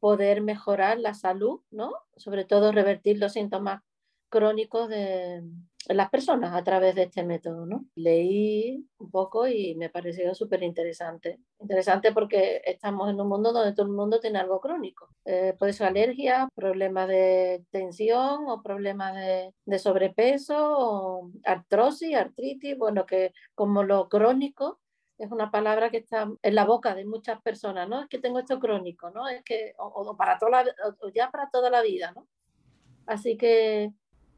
[0.00, 1.92] poder mejorar la salud, ¿no?
[2.16, 3.82] Sobre todo revertir los síntomas
[4.28, 5.42] crónicos de,
[5.88, 7.66] las personas a través de este método.
[7.66, 7.84] ¿no?
[7.94, 11.38] Leí un poco y me pareció súper interesante.
[11.60, 15.08] Interesante porque estamos en un mundo donde todo el mundo tiene algo crónico.
[15.24, 22.76] Eh, puede ser alergia, problemas de tensión o problemas de, de sobrepeso, o artrosis, artritis,
[22.76, 24.80] bueno, que como lo crónico
[25.18, 28.02] es una palabra que está en la boca de muchas personas, ¿no?
[28.02, 29.28] Es que tengo esto crónico, ¿no?
[29.28, 30.74] Es que, o, para toda la,
[31.14, 32.26] ya para toda la vida, ¿no?
[33.06, 33.92] Así que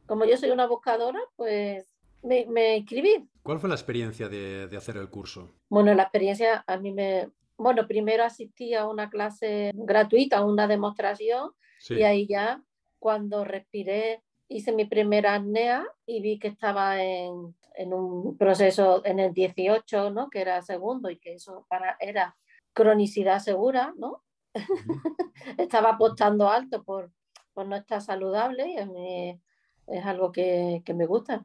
[0.08, 1.86] como yo soy una buscadora, pues
[2.22, 3.28] me, me inscribí.
[3.42, 5.54] ¿Cuál fue la experiencia de, hacer el curso?
[5.68, 7.30] Bueno, la experiencia a mí me...
[7.56, 11.50] Bueno, primero asistí a una clase gratuita, a una demostración,
[11.90, 12.62] y ahí ya,
[12.98, 19.18] cuando respiré, hice mi primera apnea y vi que estaba en, en, un proceso en
[19.18, 20.30] el 18, ¿no?
[20.30, 22.36] Que era segundo y que eso para, era
[22.72, 24.22] cronicidad segura, ¿no?
[25.58, 27.10] estaba apostando alto por,
[27.52, 29.40] por no estar saludable y a mí
[29.90, 31.44] es algo que, que me gusta,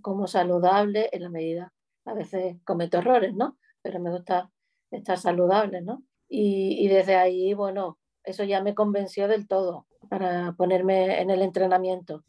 [0.00, 1.72] como saludable en la medida.
[2.04, 3.58] A veces cometo errores, ¿no?
[3.82, 4.50] Pero me gusta
[4.90, 6.02] estar saludable, ¿no?
[6.28, 11.42] Y, y desde ahí, bueno, eso ya me convenció del todo para ponerme en el
[11.42, 12.24] entrenamiento.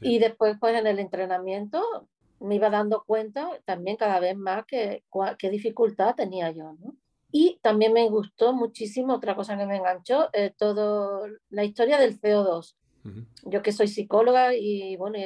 [0.00, 2.08] Y después, pues en el entrenamiento
[2.40, 5.04] me iba dando cuenta también cada vez más que,
[5.38, 6.96] qué dificultad tenía yo, ¿no?
[7.30, 12.20] Y también me gustó muchísimo, otra cosa que me enganchó, eh, todo la historia del
[12.20, 12.76] CO2.
[13.44, 15.18] Yo que soy psicóloga y bueno,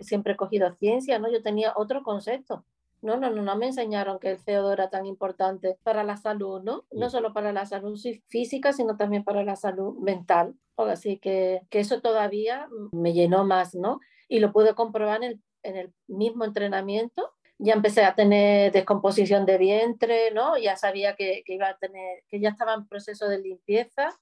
[0.00, 1.30] siempre he cogido ciencia, ¿no?
[1.30, 2.64] Yo tenía otro concepto.
[3.02, 6.62] No, no, no, no me enseñaron que el CO2 era tan importante para la salud,
[6.62, 6.84] ¿no?
[6.90, 10.54] No solo para la salud física, sino también para la salud mental.
[10.76, 14.00] Así que, que eso todavía me llenó más, ¿no?
[14.28, 17.32] Y lo pude comprobar en el, en el mismo entrenamiento.
[17.58, 20.56] Ya empecé a tener descomposición de vientre, ¿no?
[20.58, 24.18] Ya sabía que, que iba a tener, que ya estaba en proceso de limpieza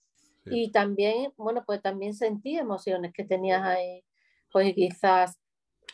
[0.50, 4.04] y también, bueno, pues también sentí emociones que tenías ahí,
[4.50, 5.38] pues quizás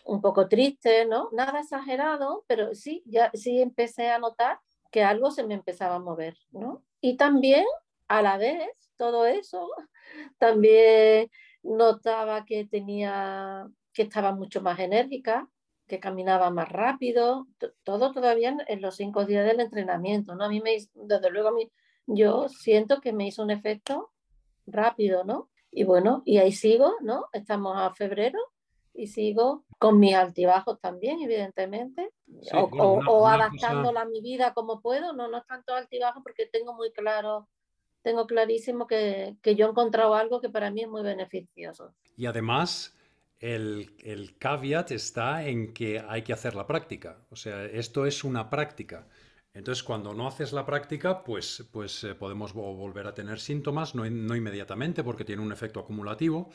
[0.05, 1.29] un poco triste, ¿no?
[1.33, 6.01] Nada exagerado, pero sí, ya sí empecé a notar que algo se me empezaba a
[6.01, 6.85] mover, ¿no?
[7.01, 7.65] Y también,
[8.09, 9.69] a la vez, todo eso,
[10.39, 11.31] también
[11.63, 15.49] notaba que tenía, que estaba mucho más enérgica,
[15.87, 17.47] que caminaba más rápido,
[17.83, 20.45] todo todavía en los cinco días del entrenamiento, ¿no?
[20.45, 21.71] A mí me, desde luego, a mí,
[22.07, 24.14] yo siento que me hizo un efecto
[24.67, 25.51] rápido, ¿no?
[25.71, 27.27] Y bueno, y ahí sigo, ¿no?
[27.33, 28.39] Estamos a febrero
[28.95, 32.11] y sigo con mis altibajos también, evidentemente,
[32.53, 36.93] o, adaptándola a mi vida como puedo, no, no es tanto altibajos porque tengo muy
[36.93, 37.49] claro,
[38.03, 41.93] tengo clarísimo que, que, yo he encontrado algo que para mí es muy beneficioso.
[42.17, 42.97] Y además,
[43.41, 48.23] el, el caveat está en que hay que hacer la práctica, o sea, esto es
[48.23, 49.09] una práctica.
[49.55, 54.05] Entonces, cuando no haces la práctica, pues, pues eh, podemos volver a tener síntomas, no,
[54.05, 56.51] inmediatamente, porque tiene un efecto acumulativo,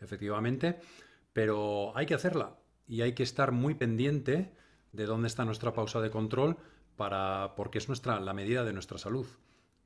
[0.00, 0.78] efectivamente,
[1.32, 4.54] pero hay que hacerla y hay que estar muy pendiente
[4.92, 6.56] de dónde está nuestra pausa de control
[6.94, 9.26] para, porque es nuestra, la medida de nuestra salud.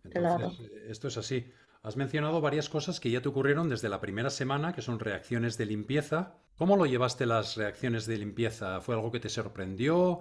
[0.04, 1.50] Entonces, esto es así.
[1.82, 5.56] Has mencionado varias cosas que ya te ocurrieron desde la primera semana, que son reacciones
[5.56, 6.34] de limpieza.
[6.56, 8.82] ¿Cómo lo llevaste las reacciones de limpieza?
[8.82, 10.20] ¿Fue algo que te sorprendió?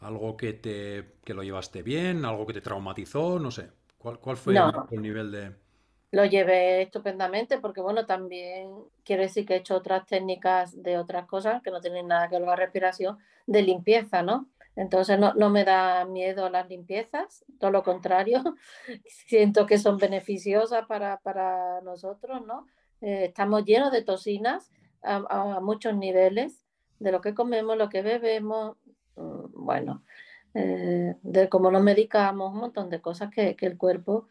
[0.00, 3.70] Algo que te que lo llevaste bien, algo que te traumatizó, no sé.
[3.98, 4.54] ¿Cuál, cuál fue
[4.90, 5.54] el, nivel de...?
[6.12, 8.70] Lo llevé estupendamente porque, bueno, también
[9.04, 12.36] quiero decir que he hecho otras técnicas de otras cosas que no tienen nada que
[12.36, 14.48] ver con la respiración, de limpieza, ¿no?
[14.76, 18.42] Entonces no, no me da miedo las limpiezas, todo lo contrario,
[19.06, 22.66] siento que son beneficiosas para, para nosotros, ¿no?
[23.00, 24.70] Eh, estamos llenos de toxinas
[25.02, 25.16] a,
[25.56, 26.64] a, muchos niveles,
[27.00, 28.76] de lo que comemos, lo que bebemos,
[29.54, 30.02] bueno,
[30.54, 34.28] eh, de cómo nos medicamos, un montón de cosas que, que, el cuerpo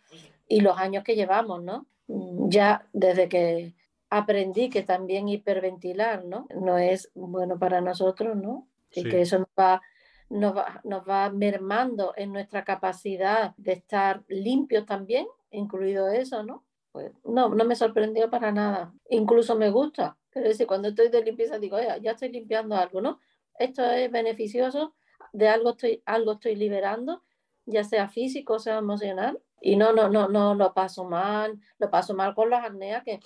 [0.47, 1.85] y los años que llevamos, ¿no?
[2.07, 3.75] Mm, ya desde que
[4.09, 6.47] aprendí que también hiperventilar, ¿no?
[6.55, 8.67] No es bueno para nosotros, ¿no?
[8.91, 9.81] Y que eso nos va,
[10.29, 16.63] nos va, nos va mermando en nuestra capacidad de estar limpios también, incluido eso, ¿no?
[16.91, 18.93] Pues no, no me sorprendió para nada.
[19.09, 20.17] Incluso me gusta.
[20.31, 23.19] Pero decir, cuando estoy de limpieza digo, ya estoy limpiando algo, ¿no?
[23.59, 24.95] Esto es beneficioso,
[25.33, 27.23] de algo estoy, algo estoy liberando,
[27.65, 31.89] ya sea físico, o sea emocional, y no, no, no, no lo paso mal, lo
[31.89, 33.19] paso mal con las apneas que,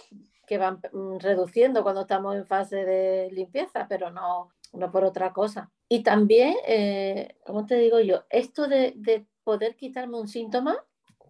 [0.47, 5.33] que van mm, reduciendo cuando estamos en fase de limpieza, pero no, no por otra
[5.33, 5.71] cosa.
[5.87, 10.77] Y también, eh, como te digo yo, esto de, de, poder quitarme un síntoma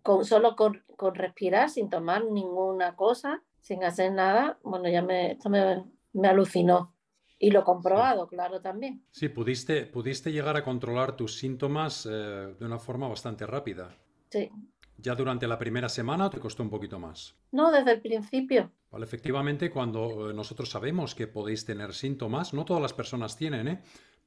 [0.04, 5.32] con, solo con, con, respirar, sin tomar ninguna cosa, sin hacer nada, bueno, ya me,
[5.32, 6.94] esto me, me alucinó.
[7.44, 9.04] Y lo comprobado, claro, también.
[9.10, 13.98] Sí, pudiste, pudiste llegar a controlar tus síntomas eh, de una forma bastante rápida.
[14.30, 14.52] Sí.
[14.98, 17.36] ¿Ya durante la primera semana te costó un poquito más?
[17.52, 18.72] No, desde el principio.
[18.92, 23.68] Vale, efectivamente, cuando eh, nosotros sabemos que podéis tener síntomas, no todas las personas tienen,
[23.68, 23.82] ¿eh?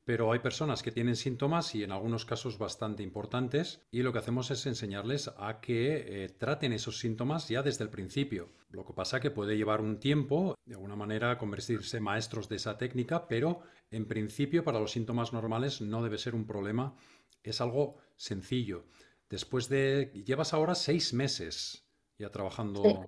[0.05, 4.19] Pero hay personas que tienen síntomas y en algunos casos bastante importantes y lo que
[4.19, 8.53] hacemos es enseñarles a que eh, traten esos síntomas ya desde el principio.
[8.69, 12.77] Lo que pasa que puede llevar un tiempo, de alguna manera, convertirse maestros de esa
[12.77, 16.95] técnica, pero en principio para los síntomas normales no debe ser un problema,
[17.43, 18.85] es algo sencillo.
[19.31, 20.12] Después de...
[20.27, 21.87] llevas ahora seis meses
[22.19, 23.07] ya trabajando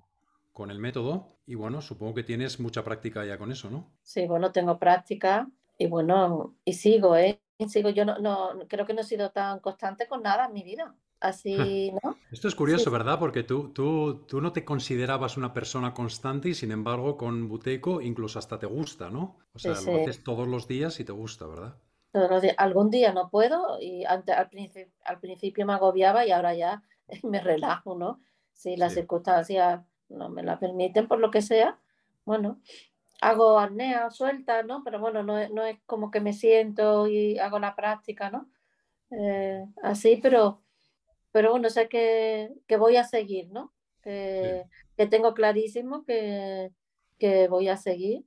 [0.51, 3.93] con el método y bueno, supongo que tienes mucha práctica ya con eso, ¿no?
[4.01, 7.41] Sí, bueno, tengo práctica y bueno, y sigo, ¿eh?
[7.67, 10.63] Sigo, yo no, no, creo que no he sido tan constante con nada en mi
[10.63, 10.95] vida.
[11.19, 12.15] Así, ¿no?
[12.31, 13.17] Esto es curioso, ¿verdad?
[13.17, 18.01] Porque tú, tú, tú no te considerabas una persona constante y sin embargo con Buteco
[18.01, 19.39] incluso hasta te gusta, ¿no?
[19.53, 21.75] O sea, lo haces todos los días y te gusta, ¿verdad?
[22.11, 22.53] Todos los días.
[22.59, 26.83] Algún día no puedo y antes, al, principio, al principio me agobiaba y ahora ya
[27.23, 28.19] me relajo, ¿no?
[28.53, 31.79] Si las circunstancias no me la permiten por lo que sea,
[32.25, 32.61] bueno,
[33.21, 34.83] hago apnea suelta, ¿no?
[34.83, 38.49] Pero bueno, no, no, es como que me siento y hago la práctica, ¿no?
[39.11, 40.61] Eh, así, pero,
[41.31, 43.73] pero bueno, sé que, que voy a seguir, ¿no?
[44.01, 46.71] Que, que tengo clarísimo que,
[47.17, 48.23] que, voy a seguir,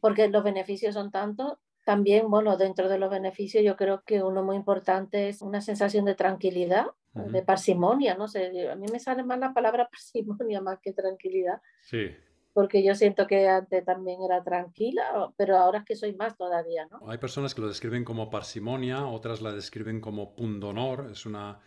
[0.00, 1.58] porque los beneficios son tantos.
[1.84, 6.04] También, bueno, dentro de los beneficios yo creo que uno muy importante es una sensación
[6.04, 10.78] de tranquilidad, de parsimonia, no sé, a mí me sale más la palabra parsimonia más
[10.80, 11.60] que tranquilidad.
[11.80, 12.14] Sí
[12.58, 16.88] porque yo siento que antes también era tranquila, pero ahora es que soy más todavía,
[16.90, 17.08] ¿no?
[17.08, 21.60] Hay personas que lo describen como parsimonia, otras la describen como pundonor, es una,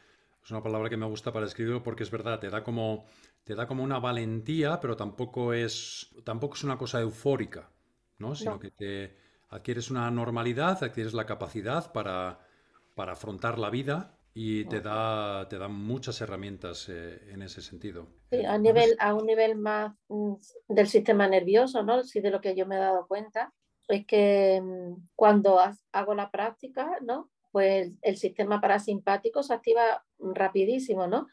[0.43, 3.05] es una palabra que me gusta para describirlo porque es verdad, te da como,
[3.45, 7.69] te da como una valentía, pero tampoco es, tampoco es una cosa eufórica,
[8.17, 8.35] ¿no?
[8.35, 9.15] Sino que te
[9.47, 12.41] adquieres una normalidad, adquieres la capacidad para,
[12.95, 18.07] para afrontar la vida y te da, te da muchas herramientas eh, en ese sentido.
[18.31, 20.35] Sí, a, nivel, a un nivel más mm,
[20.69, 22.03] del sistema nervioso, ¿no?
[22.03, 23.53] Sí, de lo que yo me he dado cuenta,
[23.89, 25.59] es que mm, cuando
[25.91, 27.29] hago la práctica, ¿no?
[27.51, 31.27] Pues el sistema parasimpático se activa rapidísimo, ¿no?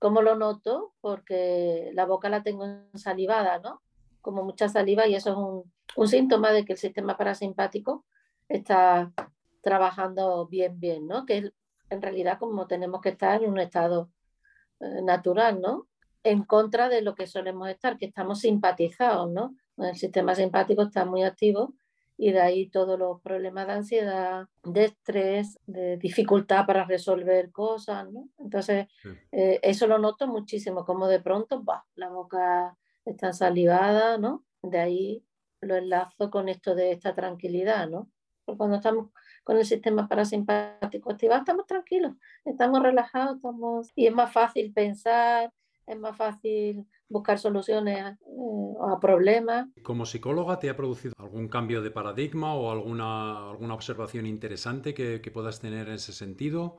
[0.00, 0.94] ¿Cómo lo noto?
[1.00, 3.80] Porque la boca la tengo salivada, ¿no?
[4.22, 8.04] Como mucha saliva y eso es un, un síntoma de que el sistema parasimpático
[8.48, 9.12] está
[9.60, 11.26] trabajando bien, bien, ¿no?
[11.26, 11.52] Que
[11.90, 14.10] en realidad como tenemos que estar en un estado
[14.80, 15.88] eh, natural, ¿no?
[16.22, 19.56] En contra de lo que solemos estar, que estamos simpatizados, ¿no?
[19.76, 21.74] El sistema simpático está muy activo
[22.16, 28.10] y de ahí todos los problemas de ansiedad, de estrés, de dificultad para resolver cosas,
[28.10, 28.28] ¿no?
[28.38, 28.88] Entonces,
[29.32, 34.44] eh, eso lo noto muchísimo, como de pronto, bah, la boca está salivada, ¿no?
[34.62, 35.24] De ahí
[35.62, 38.10] lo enlazo con esto de esta tranquilidad, ¿no?
[38.56, 39.10] cuando estamos
[39.50, 42.12] con el sistema parasimpático activado, estamos tranquilos,
[42.44, 43.90] estamos relajados, estamos...
[43.96, 45.52] y es más fácil pensar,
[45.88, 49.66] es más fácil buscar soluciones eh, a problemas.
[49.82, 55.18] ¿Como psicóloga te ha producido algún cambio de paradigma o alguna, alguna observación interesante que,
[55.32, 56.76] puedas tener en ese sentido?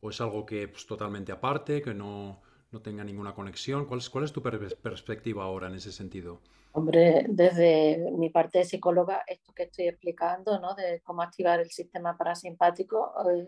[0.00, 2.40] ¿O es algo que es pues, totalmente aparte, que no,
[2.74, 3.86] no tenga ninguna conexión?
[3.86, 6.40] ¿Cuál es, tu perspectiva ahora en ese sentido?
[6.72, 10.74] Hombre, desde mi parte de psicóloga, esto que estoy explicando, ¿no?
[10.74, 13.46] De cómo activar el sistema parasimpático, eh,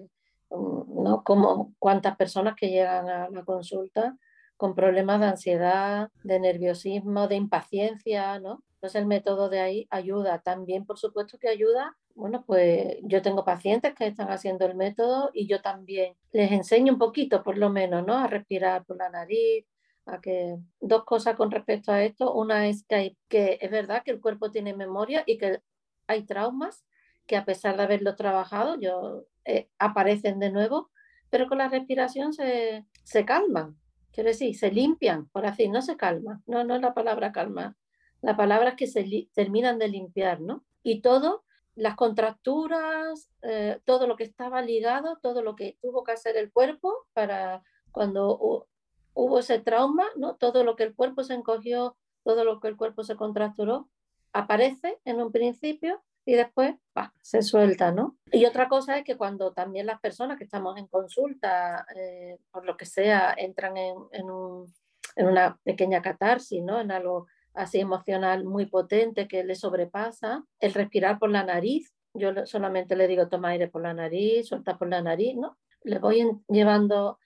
[0.51, 1.25] ¿no?
[1.25, 4.17] Como cuántas personas que llegan a la consulta
[4.57, 8.63] con problemas de ansiedad, de nerviosismo, de impaciencia, ¿no?
[8.75, 10.39] Entonces el método de ahí ayuda.
[10.39, 11.97] También, por supuesto, que ayuda.
[12.17, 16.95] Bueno, pues yo tengo pacientes que están haciendo el método y yo también les enseño
[16.95, 18.15] un poquito, por lo menos, ¿no?
[18.15, 19.67] A respirar por la nariz,
[20.07, 22.33] a que dos cosas con respecto a esto.
[22.33, 25.61] Una es que, que es verdad que el cuerpo tiene memoria y que
[26.07, 26.87] hay traumas
[27.27, 30.91] que a pesar de haberlo trabajado, yo, eh, aparecen de nuevo,
[31.29, 33.77] pero con la respiración se, se calman.
[34.11, 36.43] Quiero decir, se limpian, por así, no se calman.
[36.47, 37.77] No, no es la palabra calma.
[38.23, 40.65] La palabra es que se terminan de limpiar, ¿no?
[40.83, 41.45] Y todo,
[41.77, 46.51] las contracturas, eh, todo lo que estaba ligado, todo lo que tuvo que hacer el
[46.51, 47.63] cuerpo para
[47.93, 48.67] cuando
[49.15, 50.37] hubo ese trauma, ¿no?
[50.37, 53.89] Todo lo que el cuerpo se encogió, todo lo que el cuerpo se contracturó,
[54.33, 56.75] aparece en un principio y después
[57.23, 58.17] se suelta, ¿no?
[58.33, 62.65] Y otra cosa es que cuando también las personas que estamos en consulta, eh, por
[62.65, 64.75] lo que sea, entran en, en, un,
[65.15, 66.81] en, una pequeña catarsis, ¿no?
[66.81, 72.47] En algo así emocional muy potente que le sobrepasa, el respirar por la nariz, yo
[72.47, 75.59] solamente le digo toma aire por la nariz, suelta por la nariz, ¿no?
[75.83, 77.19] Le voy llevando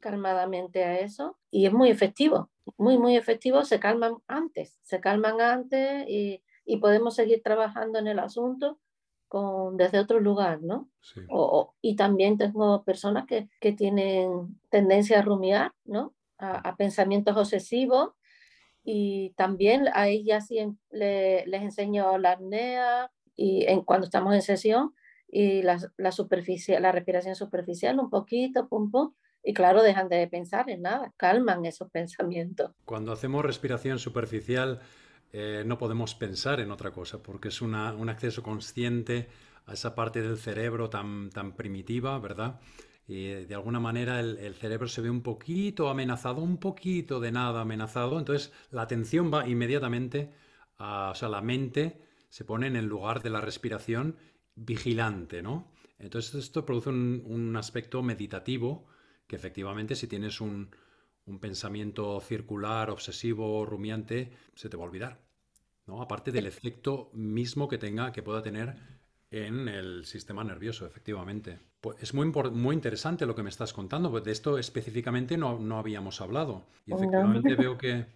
[0.00, 5.40] calmadamente a eso y es muy efectivo, muy, muy efectivo, se calman antes, se calman
[5.40, 8.78] antes y, y podemos seguir trabajando en el asunto
[9.28, 10.88] con, desde otro lugar, ¿no?
[11.30, 16.14] O, y también tengo personas que, que, tienen tendencia a rumiar, ¿no?
[16.38, 18.10] A, pensamientos obsesivos
[18.90, 20.56] y también a ellas sí
[20.90, 24.94] le, les enseño la apnea y en, cuando estamos en sesión
[25.30, 29.12] y la, la, superficie, la respiración superficial un poquito, pum, pum,
[29.44, 32.70] y claro, dejan de pensar en nada, calman esos pensamientos.
[32.86, 34.80] Cuando hacemos respiración superficial
[35.34, 39.28] eh, no podemos pensar en otra cosa, porque es un acceso consciente
[39.66, 42.58] a esa parte del cerebro tan, tan primitiva, ¿verdad?
[43.08, 47.32] Y eh, de alguna manera el, cerebro se ve un poquito amenazado, un poquito de
[47.32, 50.30] nada amenazado, entonces la atención va inmediatamente,
[50.76, 54.16] a, o sea, la mente se pone en el lugar de la respiración
[54.54, 55.72] vigilante, ¿no?
[55.98, 58.86] Entonces esto produce un, aspecto meditativo
[59.26, 60.70] que efectivamente si tienes un,
[61.24, 65.24] un, pensamiento circular, obsesivo, rumiante, se te va a olvidar,
[65.86, 66.02] ¿no?
[66.02, 68.97] Aparte del efecto mismo que tenga, que pueda tener
[69.30, 71.58] en el sistema nervioso, efectivamente.
[71.80, 75.58] Pues es muy, muy interesante lo que me estás contando, pues de esto específicamente no,
[75.58, 76.66] no habíamos hablado.
[76.86, 78.06] Y efectivamente veo que,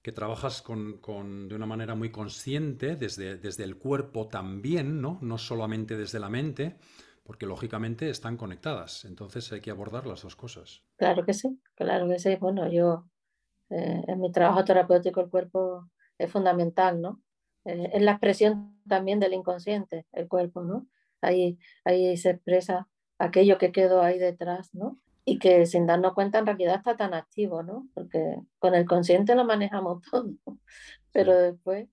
[0.00, 5.18] que trabajas con, con, de una manera muy consciente, desde, desde el cuerpo también, ¿no?
[5.20, 6.76] No solamente desde la mente,
[7.22, 9.04] porque lógicamente están conectadas.
[9.04, 10.82] Entonces hay que abordar las dos cosas.
[10.96, 12.34] Claro que sí, claro que sí.
[12.36, 13.06] Bueno, yo
[13.70, 17.21] eh, en mi trabajo terapéutico el cuerpo es fundamental, ¿no?
[17.64, 20.86] Eh, es la expresión también del inconsciente, el cuerpo, ¿no?
[21.20, 22.88] Ahí, ahí se expresa
[23.18, 24.98] aquello que quedó ahí detrás, ¿no?
[25.24, 27.88] Y que sin darnos cuenta en realidad está tan activo, ¿no?
[27.94, 30.34] Porque con el consciente lo manejamos todo,
[31.12, 31.88] pero después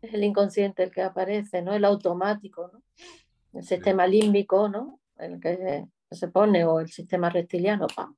[0.00, 1.74] es el inconsciente el que aparece, ¿no?
[1.74, 2.82] El automático, ¿no?
[3.52, 5.00] El sistema límbico, ¿no?
[5.18, 8.16] El que se pone, o el sistema reptiliano, ¡pam!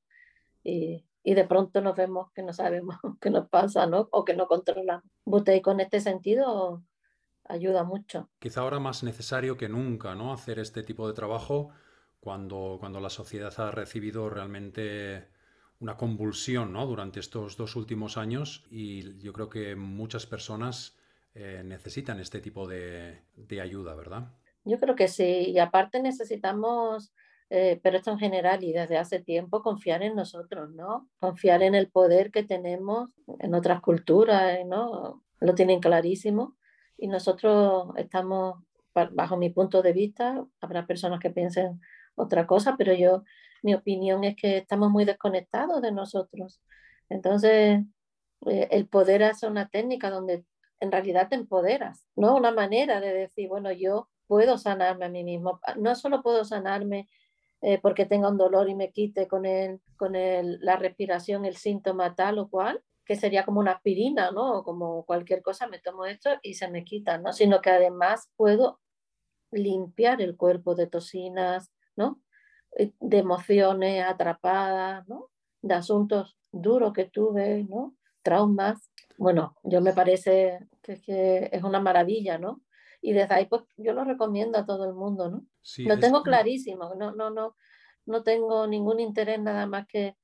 [0.63, 4.07] Y, y de pronto nos vemos que no sabemos qué nos pasa, ¿no?
[4.11, 5.05] O que no controlamos.
[5.25, 6.83] Butey con este sentido
[7.47, 8.29] ayuda mucho.
[8.39, 10.33] Quizá ahora más necesario que nunca, ¿no?
[10.33, 11.69] Hacer este tipo de trabajo
[12.19, 15.27] cuando, cuando la sociedad ha recibido realmente
[15.79, 16.85] una convulsión, ¿no?
[16.85, 20.97] Durante estos dos últimos años y yo creo que muchas personas
[21.33, 24.31] eh, necesitan este tipo de, de ayuda, ¿verdad?
[24.63, 27.13] Yo creo que sí, y aparte necesitamos
[27.49, 31.07] eh, pero esto en general y desde hace tiempo, confiar en nosotros, ¿no?
[31.19, 35.23] Confiar en el poder que tenemos en otras culturas, ¿no?
[35.39, 36.55] Lo tienen clarísimo
[36.97, 41.81] y nosotros estamos, bajo mi punto de vista, habrá personas que piensen
[42.15, 43.23] otra cosa, pero yo,
[43.61, 46.61] mi opinión es que estamos muy desconectados de nosotros.
[47.09, 47.81] Entonces,
[48.47, 50.45] eh, el poder hace una técnica donde
[50.79, 52.35] en realidad te empoderas, ¿no?
[52.35, 55.59] Una manera de decir, bueno, yo puedo sanarme a mí mismo.
[55.77, 57.07] No solo puedo sanarme
[57.61, 61.55] eh, porque tenga un dolor y me quite con, el, con el, la respiración el
[61.55, 64.63] síntoma tal o cual, que sería como una aspirina, ¿no?
[64.63, 67.33] Como cualquier cosa, me tomo esto y se me quita, ¿no?
[67.33, 68.79] Sino que además puedo
[69.51, 72.21] limpiar el cuerpo de toxinas, ¿no?
[72.77, 75.29] Eh, de emociones atrapadas, ¿no?
[75.61, 77.95] De asuntos duros que tuve, ¿no?
[78.23, 78.91] Traumas.
[79.17, 82.61] Bueno, yo me parece que, que es una maravilla, ¿no?
[83.01, 85.45] Y desde ahí, pues yo lo recomiendo a todo el mundo, ¿no?
[85.77, 87.55] lo tengo clarísimo, no, no, no,
[88.05, 90.15] no tengo ningún interés nada más que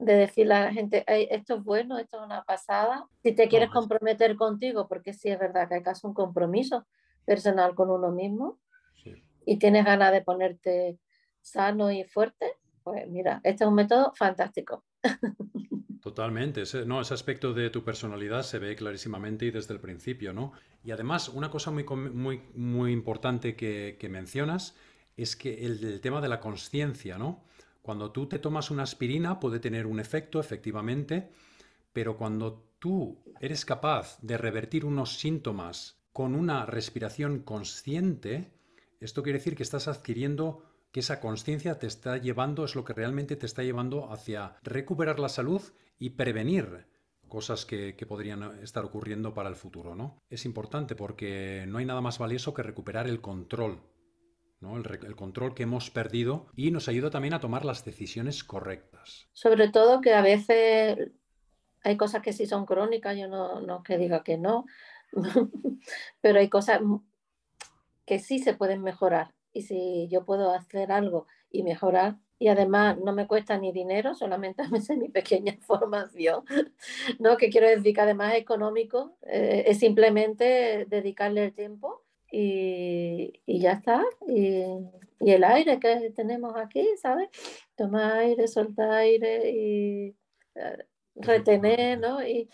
[0.00, 3.06] de decirle a la gente, esto es bueno, esto es una pasada.
[3.22, 6.86] Si te quieres comprometer contigo, porque sí es verdad que hay hacer un compromiso
[7.24, 8.58] personal con uno mismo
[9.44, 10.98] y tienes ganas de ponerte
[11.40, 14.84] sano y fuerte, pues mira, este es un método fantástico.
[16.02, 20.32] Totalmente, ese, no, ese aspecto de tu personalidad se ve clarísimamente y desde el principio,
[20.32, 20.52] ¿no?
[20.82, 24.74] Y además, una cosa muy, muy, muy importante que, que mencionas
[25.18, 27.44] es que el, tema de la conciencia, ¿no?
[27.82, 31.30] Cuando tú te tomas una aspirina puede tener un efecto, efectivamente,
[31.92, 38.52] pero cuando tú eres capaz de revertir unos síntomas con una respiración consciente,
[39.00, 42.92] esto quiere decir que estás adquiriendo que esa conciencia te está llevando, es lo que
[42.92, 45.62] realmente te está llevando hacia recuperar la salud
[45.98, 46.86] y prevenir
[47.28, 50.18] cosas que, podrían estar ocurriendo para el futuro, ¿no?
[50.28, 53.80] Es importante porque no hay nada más valioso que recuperar el control,
[54.60, 54.76] ¿no?
[54.76, 59.28] El, control que hemos perdido y nos ayuda también a tomar las decisiones correctas.
[59.32, 61.10] Sobre todo que a veces
[61.82, 64.66] hay cosas que sí son crónicas, yo no, no que diga que no,
[66.20, 66.80] pero hay cosas
[68.06, 69.34] que sí se pueden mejorar.
[69.52, 74.14] Y si yo puedo hacer algo y mejorar, y además no me cuesta ni dinero,
[74.14, 76.44] solamente me sé mi pequeña formación,
[77.18, 77.36] ¿no?
[77.36, 83.60] Que quiero decir que además es económico, eh, es simplemente dedicarle el tiempo y, y
[83.60, 84.04] ya está.
[84.28, 84.62] Y,
[85.20, 87.28] y, el aire que tenemos aquí, ¿sabes?
[87.76, 90.16] Tomar aire, soltar aire y
[90.54, 92.26] eh, retener, ¿no?
[92.26, 92.48] Y,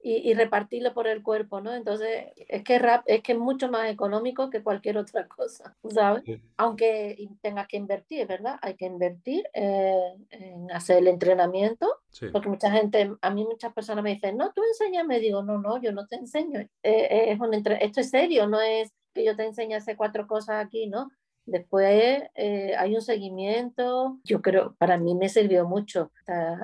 [0.00, 1.74] y, repartirlo por el cuerpo, ¿no?
[1.74, 6.22] Entonces, es que, rap, es que es mucho más económico que cualquier otra cosa, ¿sabes?
[6.56, 8.58] Aunque tengas que invertir, ¿verdad?
[8.62, 11.88] Hay que invertir eh, en hacer el entrenamiento,
[12.32, 15.80] porque mucha gente, a mí muchas personas me dicen, no, tú enséñame, digo, no, no,
[15.80, 19.34] yo no te enseño, eh, eh, es un esto es serio, no es que yo
[19.34, 21.10] te enseñe a hacer cuatro cosas aquí, ¿no?
[21.44, 26.12] Después eh, hay un seguimiento, yo creo, para mí me sirvió mucho,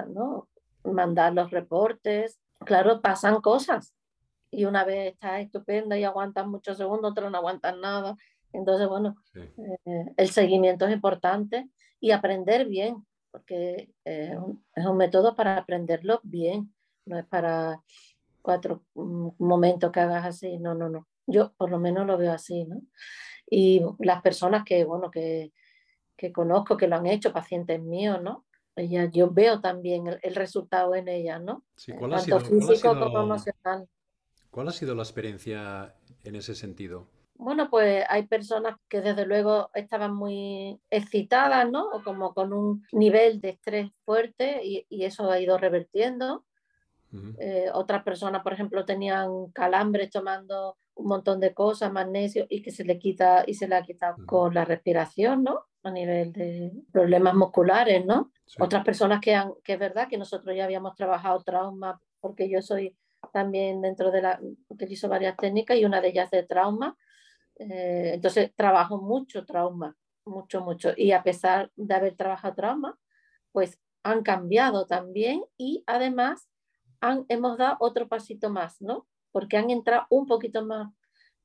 [0.09, 0.49] ¿no?
[0.85, 2.39] Mandar los reportes.
[2.61, 3.93] Claro, pasan cosas
[4.51, 8.17] y una vez estás estupenda y aguantas muchos segundos, otra no aguantas nada.
[8.53, 15.57] Entonces, bueno, eh, el seguimiento es importante y aprender bien, porque es un método para
[15.57, 16.73] aprenderlo bien,
[17.05, 17.81] no es para
[18.43, 21.09] cuatro mm, momentos que hagas así, no, no, no.
[21.27, 22.81] Yo por lo menos lo veo así, ¿no?
[23.49, 25.53] Y las personas que, bueno, que,
[26.17, 28.45] que conozco, que lo han hecho, pacientes míos, ¿no?
[28.77, 31.65] Ella, yo veo también el, resultado en ellas, ¿no?
[31.77, 33.89] Sí, ¿cuál ha sido, físico ¿cuál ha sido, como emocional.
[34.51, 35.95] ¿Cuál ha sido la experiencia
[36.25, 37.07] en ese sentido?
[37.37, 41.89] Bueno, pues hay personas que desde luego estaban muy excitadas, ¿no?
[41.91, 46.45] O como con un nivel de estrés fuerte y, y eso ha ido revertiendo.
[47.39, 52.71] Eh, otras personas, por ejemplo, tenían calambres tomando un montón de cosas, magnesio, y que
[52.71, 55.67] se le quita y se le ha quitado con la respiración, ¿no?
[55.83, 58.31] A nivel de problemas musculares, ¿no?
[58.59, 62.63] Otras personas que han, que es verdad que nosotros ya habíamos trabajado trauma, porque yo
[62.63, 62.97] soy
[63.33, 66.97] también dentro de la, utilizo varias técnicas y una de ellas de trauma.
[67.57, 70.93] Eh, entonces trabajo mucho trauma, mucho, mucho.
[70.97, 72.99] Y a pesar de haber trabajado trauma,
[73.53, 76.49] pues han cambiado también y además
[77.29, 79.07] hemos dado otro pasito más, ¿no?
[79.35, 80.95] Porque han entrado un poquito más,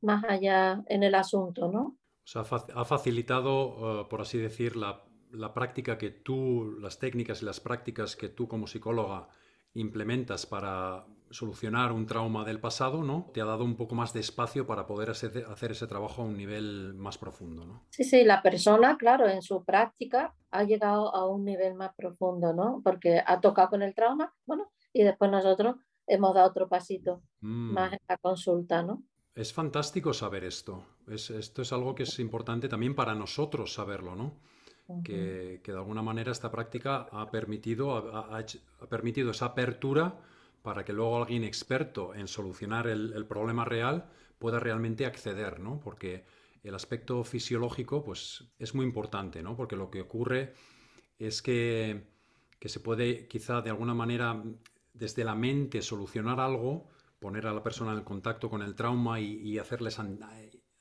[0.02, 1.98] más allá en el asunto, ¿no?
[2.24, 2.44] O sea,
[2.76, 7.60] ha facilitado, eh, por así decir, la, la práctica que tú, las técnicas y las
[7.60, 9.30] prácticas que tú como psicóloga
[9.74, 13.30] implementas para solucionar un trauma del pasado, ¿no?
[13.34, 16.26] Te ha dado un poco más de espacio para poder hacer, hacer, ese trabajo a
[16.26, 17.86] un nivel más profundo, ¿no?
[17.90, 22.54] Sí, sí, la persona, claro, en su práctica ha llegado a un nivel más profundo,
[22.54, 22.82] ¿no?
[22.84, 25.76] Porque ha tocado con el trauma, bueno, y después nosotros
[26.10, 27.74] hemos dado otro pasito mm.
[27.74, 29.04] más en la consulta, ¿no?
[29.36, 30.84] Es fantástico saber esto.
[31.08, 34.34] Es, esto es algo que es importante también para nosotros saberlo, ¿no?
[35.04, 38.44] que, que, de alguna manera esta práctica ha permitido, ha,
[38.90, 40.20] permitido esa apertura
[40.64, 45.80] para que luego alguien experto en solucionar el, el, problema real pueda realmente acceder, ¿no?
[45.80, 46.26] Porque
[46.64, 49.56] el aspecto fisiológico, pues, es muy importante, ¿no?
[49.56, 50.54] Porque lo que ocurre
[51.20, 52.08] es que,
[52.60, 54.44] que se puede quizá de alguna manera
[55.00, 56.90] desde la mente solucionar algo,
[57.20, 59.98] poner a la persona en contacto con el trauma y, hacerles,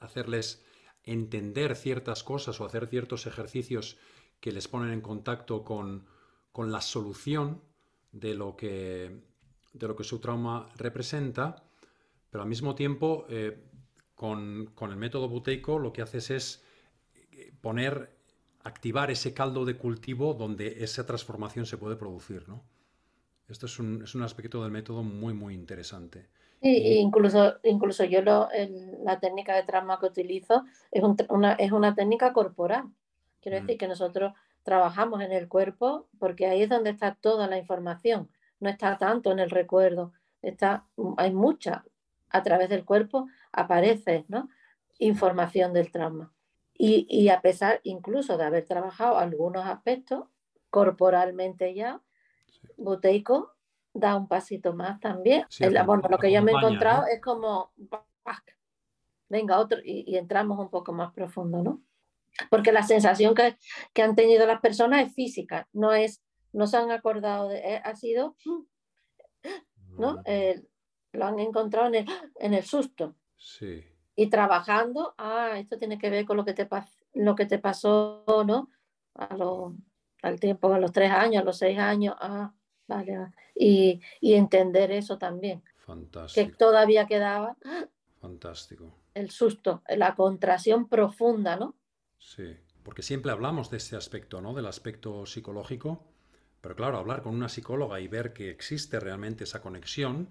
[0.00, 0.64] hacerles
[1.04, 3.96] entender ciertas cosas o hacer ciertos ejercicios
[4.40, 6.06] que les ponen en contacto con,
[6.56, 7.62] la solución
[8.10, 9.22] de lo, que,
[9.72, 11.62] de lo que su trauma representa,
[12.30, 13.62] pero al mismo tiempo eh,
[14.16, 16.64] con, el método buteico lo que haces es
[17.14, 18.18] eh, poner,
[18.64, 22.64] activar ese caldo de cultivo donde esa transformación se puede producir, ¿no?
[23.48, 26.28] Esto es un, es un aspecto del método muy, muy interesante.
[26.60, 28.48] Sí, incluso, incluso yo lo,
[29.04, 32.84] la técnica de trauma que utilizo es, una, es una técnica corporal.
[33.40, 33.60] Quiero mm.
[33.62, 34.32] decir que nosotros
[34.64, 38.28] trabajamos en el cuerpo porque ahí es donde está toda la información.
[38.60, 40.86] No está tanto en el recuerdo, está,
[41.16, 41.84] hay mucha.
[42.30, 44.50] A través del cuerpo aparece ¿no?
[44.98, 46.32] información del trauma.
[46.74, 50.24] Y, y a pesar incluso de haber trabajado algunos aspectos
[50.70, 52.02] corporalmente ya,
[52.78, 53.54] Boteico
[53.92, 55.44] da un pasito más también.
[55.84, 57.72] bueno, lo que yo me he encontrado es como,
[59.28, 61.82] venga, otro, y, entramos un poco más profundo, ¿no?
[62.50, 63.58] Porque la sensación que,
[63.92, 66.22] que, han tenido las personas es física, no es,
[66.52, 68.36] no se han acordado de, eh, ha sido,
[69.98, 70.14] ¿no?
[70.14, 70.22] Mm.
[70.24, 70.62] Eh,
[71.12, 72.06] lo han encontrado en el,
[72.36, 73.16] en el susto.
[73.36, 73.84] Sí.
[74.14, 76.68] Y trabajando, ah, esto tiene que ver con lo que te,
[77.14, 78.70] lo que te pasó, ¿no?
[79.14, 79.74] A lo,
[80.22, 82.52] al tiempo, a los tres años, a los seis años, ah,
[82.88, 85.62] vale, Y, y, entender eso también.
[85.78, 86.46] Fantástico.
[86.46, 87.56] Que todavía quedaba.
[88.20, 88.94] Fantástico.
[89.14, 91.74] El susto, la contracción profunda, ¿no?
[92.18, 94.54] Sí, porque siempre hablamos de ese aspecto, ¿no?
[94.54, 96.04] Del aspecto psicológico,
[96.60, 100.30] pero claro, hablar con una psicóloga y ver que existe realmente esa conexión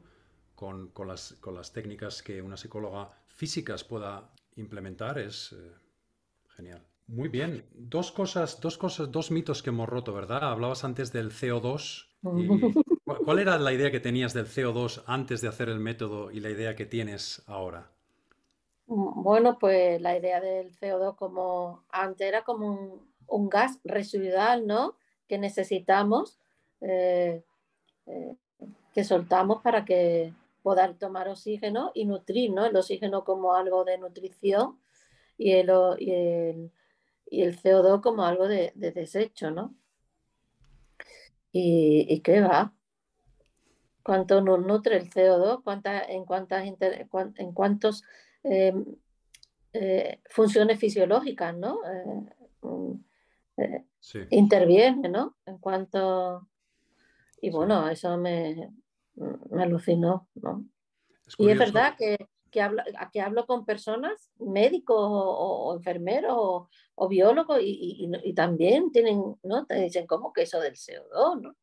[0.55, 5.71] con, con, las, con las, técnicas que una psicóloga físicas pueda implementar es eh,
[6.49, 6.85] genial.
[7.07, 7.65] Muy bien.
[7.73, 10.43] Dos cosas, dos cosas, dos mitos que hemos roto, ¿verdad?
[10.43, 12.06] Hablabas antes del CO2.
[13.25, 16.49] ¿Cuál era la idea que tenías del CO2 antes de hacer el método y la
[16.49, 17.91] idea que tienes ahora?
[18.85, 24.95] Bueno, pues la idea del CO2 como antes era como un, gas residual, ¿no?
[25.27, 26.39] Que necesitamos,
[26.81, 27.43] eh,
[28.05, 28.35] eh,
[28.93, 32.65] que soltamos para que poder tomar oxígeno y nutrir, ¿no?
[32.65, 34.79] El oxígeno como algo de nutrición
[35.37, 36.71] y el, y el
[37.29, 39.75] y el CO2 como algo de, desecho, ¿no?
[41.51, 42.73] ¿Y, qué va?
[44.03, 45.63] ¿Cuánto nos nutre el CO2?
[45.63, 48.03] ¿Cuántas, en, cuántas en cuántos
[48.43, 48.85] em,
[49.73, 51.79] eh, funciones fisiológicas, ¿no?
[51.85, 52.93] Eh, mm,
[53.57, 53.85] eh,
[54.31, 55.35] interviene, ¿no?
[55.45, 56.47] En cuanto...
[57.41, 58.71] Y bueno, eso me,
[59.15, 60.65] me alucinó, ¿no?
[61.37, 62.17] y es verdad que,
[62.51, 69.35] que, hablo, que hablo con personas, médicos o, enfermeros o, biólogos, y, y, también tienen,
[69.43, 69.65] ¿no?
[69.65, 71.55] Te dicen, ¿cómo que eso del CO2, ¿no?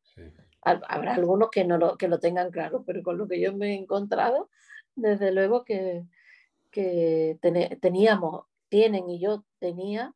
[0.61, 3.73] Habrá algunos que no lo, que lo tengan claro, pero con lo que yo me
[3.73, 4.49] he encontrado,
[4.95, 6.05] desde luego que,
[6.71, 7.37] que
[7.81, 10.13] teníamos, tienen y yo tenía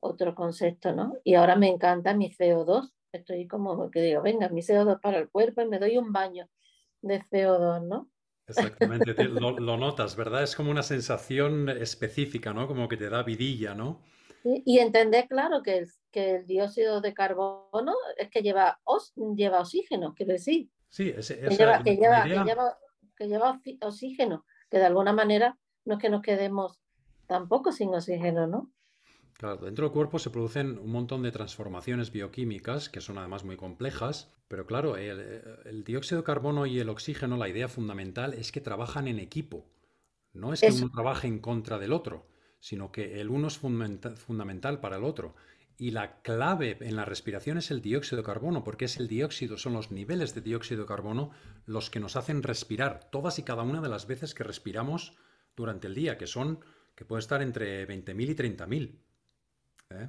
[0.00, 1.14] otro concepto, ¿no?
[1.22, 2.92] Y ahora me encanta mi CO2.
[3.12, 6.48] Estoy como que digo, venga, mi CO2 para el cuerpo y me doy un baño
[7.02, 8.08] de CO2, ¿no?
[8.46, 10.42] Exactamente, lo, notas, ¿verdad?
[10.42, 12.66] Es como una sensación específica, ¿no?
[12.66, 14.02] Como que te da vidilla, ¿no?
[14.44, 18.80] Y entender, claro, que el, que el dióxido de carbono es que lleva,
[19.36, 20.68] lleva oxígeno, quiero decir.
[20.88, 22.24] Sí, ese, que, lleva, que, lleva,
[23.16, 26.80] que, lleva, oxígeno, que de alguna manera no es que nos quedemos
[27.26, 28.70] tampoco sin oxígeno, ¿no?
[29.42, 33.56] Claro, dentro del cuerpo se producen un montón de transformaciones bioquímicas que son además muy
[33.56, 38.60] complejas, pero claro, el, dióxido de carbono y el oxígeno, la idea fundamental es que
[38.60, 39.66] trabajan en equipo.
[40.32, 42.28] No es que uno trabaje en contra del otro,
[42.60, 45.34] sino que el uno es fundamental para el otro.
[45.76, 49.58] Y la clave en la respiración es el dióxido de carbono, porque es el dióxido,
[49.58, 51.32] son los niveles de dióxido de carbono
[51.66, 55.16] los que nos hacen respirar todas y cada una de las veces que respiramos
[55.56, 56.60] durante el día, que son,
[56.94, 58.98] que puede estar entre 20.000 y 30.000.
[59.92, 60.08] ¿eh?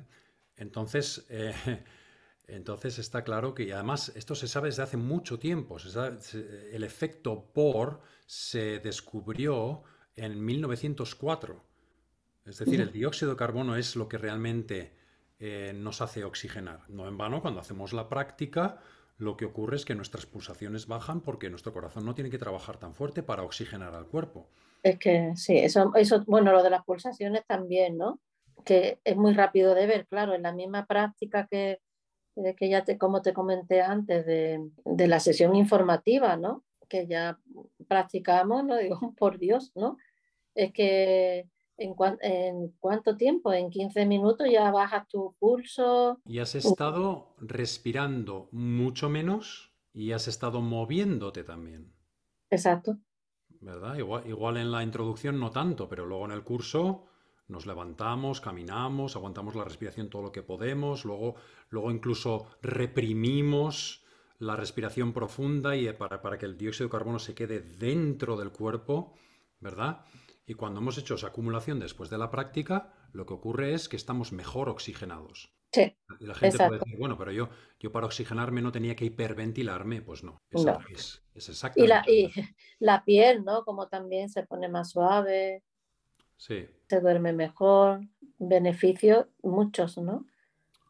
[0.58, 1.54] Entonces, eh,
[2.48, 5.78] entonces está claro que, además, esto se sabe desde hace mucho tiempo.
[5.78, 9.84] el efecto Bohr se descubrió
[10.16, 11.64] en 1904.
[12.46, 14.94] Es decir, el dióxido de carbono es lo que realmente
[15.40, 16.90] eh, nos hace oxigenar.
[16.90, 18.80] No en vano, cuando hacemos la práctica,
[19.18, 22.78] lo que ocurre es que nuestras pulsaciones bajan porque nuestro corazón no tiene que trabajar
[22.78, 24.50] tan fuerte para oxigenar al cuerpo.
[24.82, 28.20] Es que sí, eso, eso, bueno, lo de las pulsaciones también, ¿no?
[28.66, 31.80] Que es muy rápido de ver, claro, en la misma práctica que,
[32.36, 36.64] eh, que ya te, como te comenté antes, de, de la sesión informativa, ¿no?
[36.88, 37.40] Que ya
[37.88, 39.98] practicamos, no digo, por Dios, ¿no?
[40.56, 41.48] Es que
[41.78, 43.52] ¿En, ¿En, cuánto tiempo?
[43.52, 46.22] En 15 minutos ya bajas tu pulso.
[46.26, 51.94] Y has estado respirando mucho menos y has estado moviéndote también.
[52.50, 52.98] Exacto.
[53.60, 53.96] ¿Verdad?
[53.96, 57.06] Igual, igual en la introducción no tanto, pero luego en el curso
[57.54, 61.36] nos levantamos, caminamos, aguantamos la respiración todo lo que podemos, luego,
[61.70, 64.04] luego incluso reprimimos
[64.40, 68.52] la respiración profunda y para, para que el dióxido de carbono se quede dentro del
[68.52, 69.14] cuerpo,
[69.60, 70.06] ¿verdad?
[70.46, 73.96] Y cuando hemos hecho esa acumulación después de la práctica, lo que ocurre es que
[73.96, 75.54] estamos mejor oxigenados.
[75.72, 75.92] Sí.
[76.20, 77.50] la gente puede decir, bueno, pero yo,
[77.80, 80.04] yo para oxigenarme no tenía que hiperventilarme.
[80.04, 80.78] Pues no, es, no.
[80.90, 82.12] es, exactamente.
[82.12, 82.32] Y la, y
[82.80, 83.64] la piel, ¿no?
[83.64, 85.64] Como también se pone más suave.
[86.38, 86.68] Sí.
[86.90, 88.02] Se duerme mejor.
[88.40, 90.26] Beneficios muchos, ¿no?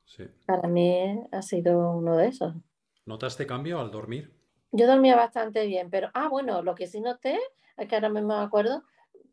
[0.06, 0.26] Sí.
[0.46, 2.54] Para mí ha sido uno de esos.
[3.06, 4.34] ¿Notaste cambio al dormir?
[4.72, 7.40] Yo dormía bastante bien, pero, ah, bueno, lo que sí noté,
[7.78, 8.84] es que ahora me acuerdo,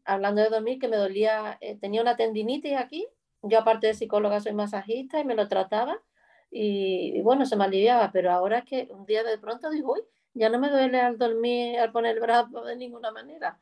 [0.05, 3.07] hablando de dormir, que me dolía, eh, tenía una tendinitis aquí.
[3.43, 6.03] Yo aparte de psicóloga soy masajista y me lo trataba
[6.51, 10.03] y, bueno, se me aliviaba, pero ahora es que un día de pronto digo, uy,
[10.35, 13.59] ya no me duele al dormir, al poner el brazo de ninguna manera.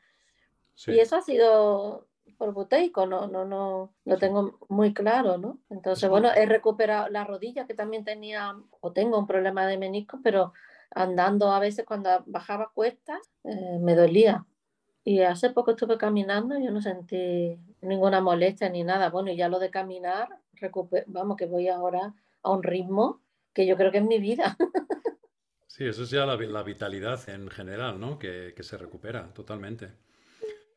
[0.86, 5.58] Y eso ha sido por buteico, no, no, no, lo tengo muy claro, ¿no?
[5.70, 10.20] Entonces, bueno, he recuperado la rodilla que también tenía, o tengo un problema de menisco,
[10.22, 10.52] pero
[10.90, 14.44] andando a veces cuando bajaba cuestas, eh, me dolía.
[15.04, 19.08] Y hace poco estuve caminando y yo no sentí ninguna molestia ni nada.
[19.08, 20.28] Bueno, y ya lo de caminar,
[21.06, 23.22] vamos, que voy ahora a un ritmo
[23.54, 24.56] que yo creo que es mi vida.
[25.78, 28.18] Sí, eso es ya la, vitalidad en general, ¿no?
[28.18, 29.92] Que, se recupera totalmente.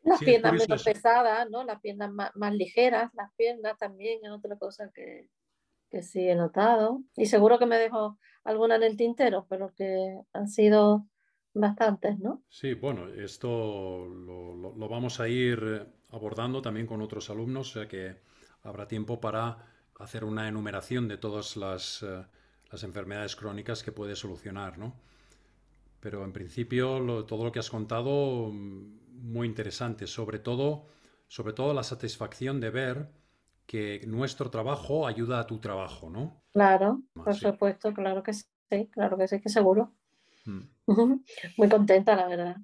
[0.03, 1.63] Las piernas menos pesadas, ¿no?
[1.63, 5.27] Las piernas más, ligeras, las piernas también es otra cosa que,
[5.89, 7.01] que sí he notado.
[7.15, 11.05] Y seguro que me dejo alguna en el tintero, pero que han sido
[11.53, 12.43] bastantes, ¿no?
[12.49, 18.15] Sí, bueno, esto lo, vamos a ir abordando también con otros alumnos, o sea que
[18.63, 19.57] habrá tiempo para
[19.99, 22.25] hacer una enumeración de todas las, eh,
[22.83, 24.95] enfermedades crónicas que puede solucionar, ¿no?
[25.99, 28.51] Pero en principio todo lo que has contado,
[29.21, 30.87] muy interesante, sobre todo,
[31.27, 33.11] sobre todo la satisfacción de ver
[33.65, 36.43] que nuestro trabajo ayuda a tu trabajo, ¿no?
[36.51, 38.45] Claro, por supuesto, claro que sí,
[38.91, 39.93] claro que sí, que seguro.
[40.45, 40.61] Mm.
[41.57, 42.57] Muy contenta, la verdad.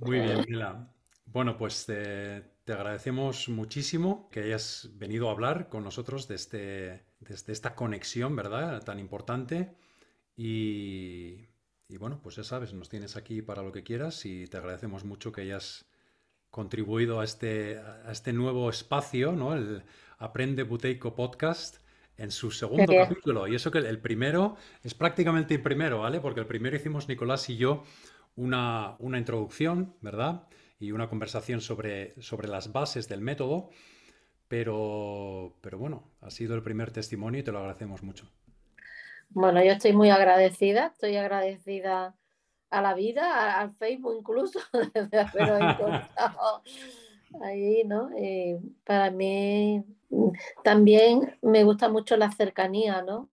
[0.00, 0.92] Muy bien, Mila.
[1.26, 7.04] Bueno, pues te, agradecemos muchísimo que hayas venido a hablar con nosotros de, este,
[7.52, 8.82] esta conexión, ¿verdad?
[8.82, 9.76] Tan importante.
[10.36, 11.49] Y,
[11.96, 15.32] bueno, pues ya sabes, nos tienes aquí para lo que quieras y te agradecemos mucho
[15.32, 15.90] que hayas,
[16.50, 19.54] contribuido a este, a este nuevo espacio, ¿no?
[19.54, 19.82] El
[20.18, 21.78] Aprende Buteico Podcast
[22.16, 23.46] en su segundo capítulo.
[23.46, 26.20] Y eso que el primero es prácticamente el primero, ¿vale?
[26.20, 27.84] Porque el primero hicimos Nicolás y yo
[28.36, 30.48] una, una introducción, ¿verdad?
[30.78, 33.70] Y una conversación sobre, sobre las bases del método.
[34.48, 38.28] Pero, pero bueno, ha sido el primer testimonio y te lo agradecemos mucho.
[39.30, 42.16] Bueno, yo estoy muy agradecida, estoy agradecida
[42.70, 44.58] a la vida, al Facebook incluso,
[45.10, 46.62] de haberlo encontrado
[47.42, 48.10] ahí, ¿no?
[48.16, 50.30] Eh, para mí mm,
[50.64, 53.30] también me gusta mucho la cercanía, ¿no?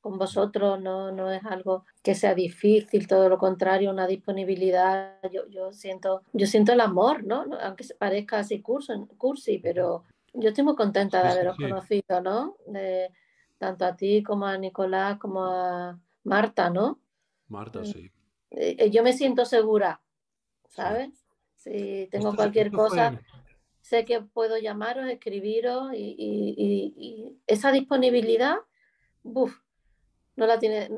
[0.00, 5.18] Con vosotros no, no es algo que sea difícil, todo lo contrario, una disponibilidad.
[5.30, 7.44] Yo, yo siento, yo siento el amor, ¿no?
[7.60, 12.56] Aunque parezca así curso, cursi, pero yo estoy muy contenta de haberos conocido, ¿no?
[12.66, 13.10] De,
[13.60, 16.98] tanto a ti como a Nicolás, como a Marta, ¿no?
[17.48, 17.84] Marta, mm.
[17.84, 18.10] sí.
[18.52, 20.00] Eh, eh, yo me siento segura,
[20.70, 21.10] ¿sabes?
[21.56, 23.20] Si tengo cualquier cosa,
[23.82, 28.56] sé que puedo llamaros, escribiros y, esa disponibilidad,
[29.22, 29.54] buf,
[30.36, 30.88] no la tiene,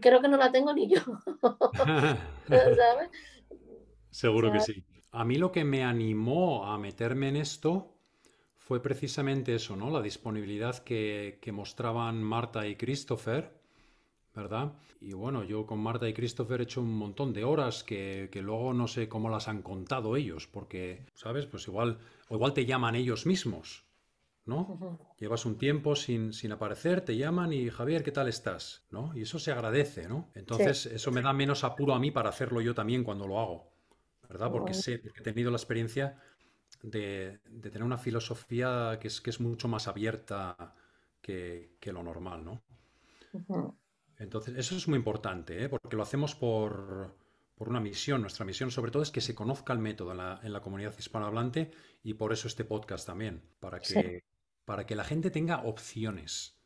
[0.00, 1.00] creo que no la tengo ni yo.
[2.46, 3.10] ¿Sabes?
[4.10, 4.84] Seguro que sí.
[5.10, 7.96] A mí lo que me animó a meterme en esto
[8.72, 9.90] fue precisamente eso, ¿no?
[9.90, 13.52] La disponibilidad que, mostraban Marta y Christopher,
[14.34, 14.72] ¿verdad?
[14.98, 18.72] Y bueno, yo con Marta y Christopher he hecho un montón de horas que, luego
[18.72, 21.44] no sé cómo las han contado ellos, porque, ¿sabes?
[21.44, 21.98] Pues igual,
[22.30, 23.84] o igual te llaman ellos mismos,
[24.46, 24.98] ¿no?
[25.18, 28.86] Llevas un tiempo sin, sin, aparecer, te llaman y Javier, ¿qué tal estás?
[28.90, 29.12] ¿No?
[29.14, 30.30] Y eso se agradece, ¿no?
[30.34, 33.70] Entonces, eso me da menos apuro a mí para hacerlo yo también cuando lo hago,
[34.30, 34.50] ¿verdad?
[34.50, 36.22] Porque sé, porque he tenido la experiencia
[36.82, 40.74] de, tener una filosofía que es, que es mucho más abierta
[41.20, 42.62] que, lo normal, ¿no?
[44.18, 45.68] Entonces, eso es muy importante, ¿eh?
[45.68, 47.14] porque lo hacemos por,
[47.58, 48.20] una misión.
[48.20, 50.10] Nuestra misión, sobre todo, es que se conozca el método
[50.42, 51.70] en la, comunidad hispanohablante
[52.02, 54.24] y por eso este podcast también, para que,
[54.64, 56.56] para que la gente tenga opciones.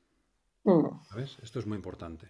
[0.65, 0.87] Mm.
[1.11, 1.39] ¿Sabes?
[1.43, 2.29] Esto es muy importante.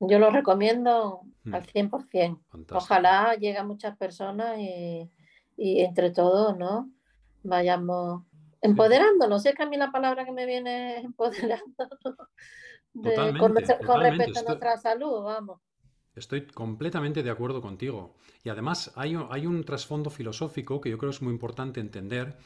[0.00, 1.54] Yo lo recomiendo mm.
[1.54, 2.66] al 100%.
[2.72, 5.08] Ojalá llegue a muchas personas y,
[5.56, 6.90] y entre todos, ¿no?
[7.42, 8.22] Vayamos
[8.60, 9.42] empoderándonos.
[9.42, 11.88] Sé que a mí la palabra que me viene es empoderando
[13.38, 15.60] con, respecto a nuestra salud, vamos.
[16.14, 18.16] Estoy completamente de acuerdo contigo.
[18.44, 22.36] Y además hay, hay un trasfondo filosófico que yo creo es muy importante entender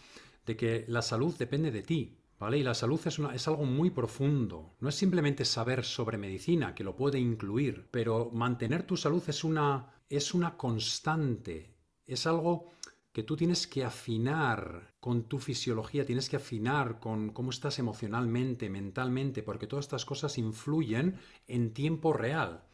[0.44, 2.58] de que la salud depende de ti, ¿vale?
[2.58, 4.76] Y la salud es, una, es algo muy profundo.
[4.78, 9.42] No es simplemente saber sobre medicina, que lo puede incluir, pero mantener tu salud es
[9.42, 11.74] una, es una constante,
[12.04, 12.70] es algo
[13.16, 18.68] que tú tienes que afinar con tu fisiología, tienes que afinar con cómo estás emocionalmente,
[18.68, 22.64] mentalmente, porque todas estas cosas influyen en tiempo real.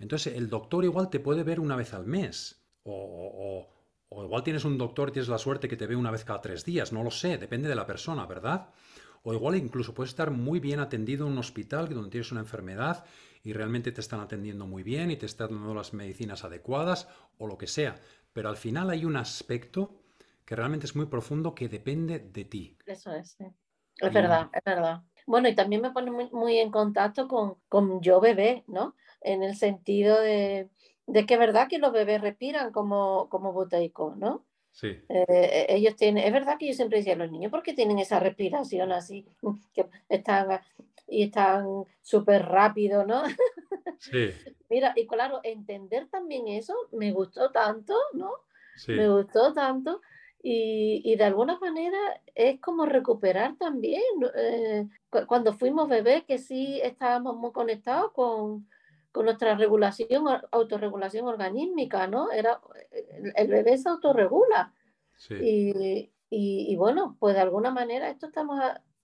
[0.00, 3.68] Entonces, el doctor igual te puede ver una vez al mes, o,
[4.10, 6.64] igual tienes un doctor y tienes la suerte que te ve una vez cada tres
[6.64, 8.70] días, no lo sé, depende de la persona, ¿verdad?
[9.22, 13.04] O igual incluso puedes estar muy bien atendido en un hospital donde tienes una enfermedad
[13.44, 17.06] y realmente te están atendiendo muy bien y te están dando las medicinas adecuadas
[17.38, 18.00] o lo que sea.
[18.32, 20.02] Pero al final hay un aspecto
[20.44, 22.76] que realmente es muy profundo que depende de ti.
[22.86, 23.46] Eso es, sí.
[24.00, 25.02] Es verdad, es verdad.
[25.26, 28.96] Bueno, y también me pone muy, en contacto con, con, yo bebé, ¿no?
[29.20, 30.68] En el sentido de,
[31.06, 34.44] de que es verdad que los bebés respiran como, como boteico, ¿no?
[34.72, 34.98] Sí.
[35.08, 38.18] Eh, ellos tienen, es verdad que yo siempre decía, los niños, ¿por qué tienen esa
[38.18, 39.26] respiración así?
[39.74, 40.60] Que están
[41.12, 43.22] y están súper rápido, ¿no?
[43.98, 44.30] Sí.
[44.70, 48.30] Mira, y claro, entender también eso me gustó tanto, ¿no?
[48.76, 48.92] Sí.
[48.92, 50.00] Me gustó tanto.
[50.42, 51.98] Y, y, de alguna manera
[52.34, 54.02] es como recuperar también.
[54.34, 54.88] Eh,
[55.26, 58.66] cuando fuimos bebés, que sí estábamos muy conectados con,
[59.12, 62.32] con nuestra regulación, autorregulación organísmica, ¿no?
[62.32, 62.60] Era,
[63.36, 64.72] el, bebé se autorregula.
[65.16, 65.34] Sí.
[65.34, 68.58] Y, y, y, bueno, pues de alguna manera esto estamos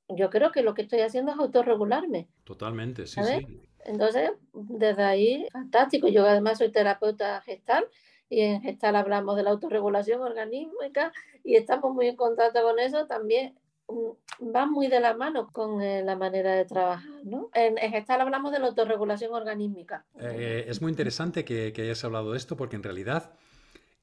[0.09, 2.29] yo creo que lo que estoy haciendo es autorregularme.
[2.45, 3.47] Totalmente, sí, sí.
[3.85, 6.09] Entonces, desde ahí, fantástico.
[6.09, 7.87] Yo además soy terapeuta gestal
[8.29, 11.13] y en gestal hablamos de la autorregulación organísmica
[11.45, 13.55] y estamos muy en contacto con eso también.
[13.89, 17.49] Mm, va muy de la mano con eh, la manera de trabajar, ¿no?
[17.55, 20.05] En, gestal hablamos de la autorregulación organísmica.
[20.21, 23.33] Eh, es muy interesante que, que hayas hablado de esto porque en realidad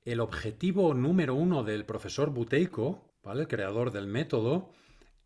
[0.04, 3.42] el objetivo número uno del profesor Buteyko, ¿vale?
[3.42, 4.70] el creador del método,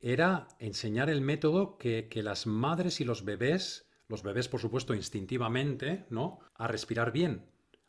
[0.01, 6.05] era enseñar el método que, las madres y los bebés, los bebés por supuesto instintivamente,
[6.09, 6.39] ¿no?
[6.55, 7.45] A respirar bien.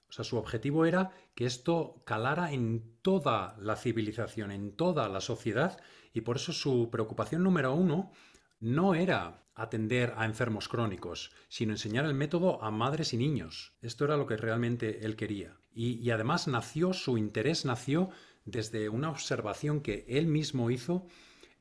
[0.09, 5.21] O sea, su objetivo era que esto calara en toda la civilización, en toda la
[5.21, 5.81] sociedad,
[6.13, 8.11] y por eso su preocupación número uno
[8.59, 13.75] no era atender a enfermos crónicos, sino enseñar el método a madres y niños.
[13.83, 15.61] Esto era lo que realmente él quería.
[15.73, 18.11] Y, y además nació, su interés nació
[18.45, 21.07] desde una observación que él mismo hizo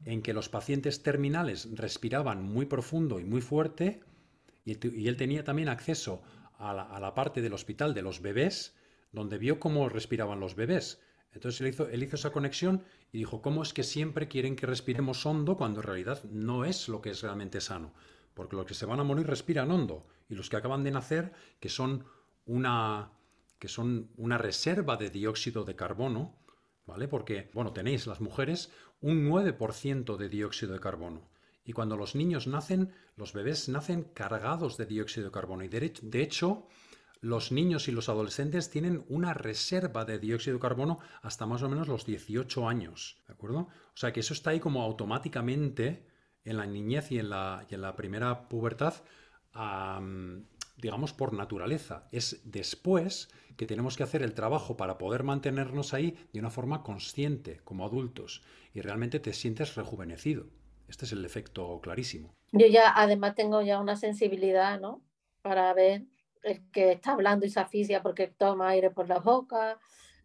[0.05, 4.01] en que los pacientes terminales respiraban muy profundo y muy fuerte
[4.65, 6.21] y, él tenía también acceso
[6.57, 8.75] a la, parte del hospital de los bebés
[9.11, 11.01] donde vio cómo respiraban los bebés.
[11.31, 14.67] Entonces él hizo, él hizo esa conexión y dijo, ¿cómo es que siempre quieren que
[14.67, 17.93] respiremos hondo cuando en realidad no es lo que es realmente sano?
[18.33, 21.33] Porque los que se van a morir respiran hondo y los que acaban de nacer,
[21.59, 22.05] que son
[22.45, 23.11] una,
[23.57, 26.35] que son una reserva de dióxido de carbono,
[26.85, 27.07] ¿vale?
[27.07, 28.71] Porque, bueno, tenéis las mujeres
[29.01, 31.29] un 9% de dióxido de carbono.
[31.63, 35.63] Y cuando los niños nacen, los bebés nacen cargados de dióxido de carbono.
[35.63, 36.67] Y de hecho,
[37.21, 41.69] los niños y los adolescentes tienen una reserva de dióxido de carbono hasta más o
[41.69, 43.21] menos los 18 años.
[43.27, 43.59] ¿De acuerdo?
[43.59, 46.07] O sea que eso está ahí como automáticamente
[46.43, 48.93] en la niñez y en la, en la primera pubertad,
[50.81, 52.07] digamos, por naturaleza.
[52.11, 56.83] Es después que tenemos que hacer el trabajo para poder mantenernos ahí de una forma
[56.83, 58.41] consciente, como adultos,
[58.73, 60.47] y realmente te sientes rejuvenecido.
[60.87, 62.33] Este es el efecto clarísimo.
[62.51, 65.03] Yo ya además tengo ya una sensibilidad, ¿no?
[65.41, 66.05] Para ver
[66.43, 69.77] el que está hablando y se asfixia porque toma aire por la boca,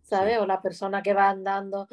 [0.03, 0.39] ¿sabes?
[0.39, 1.89] O la persona que va andando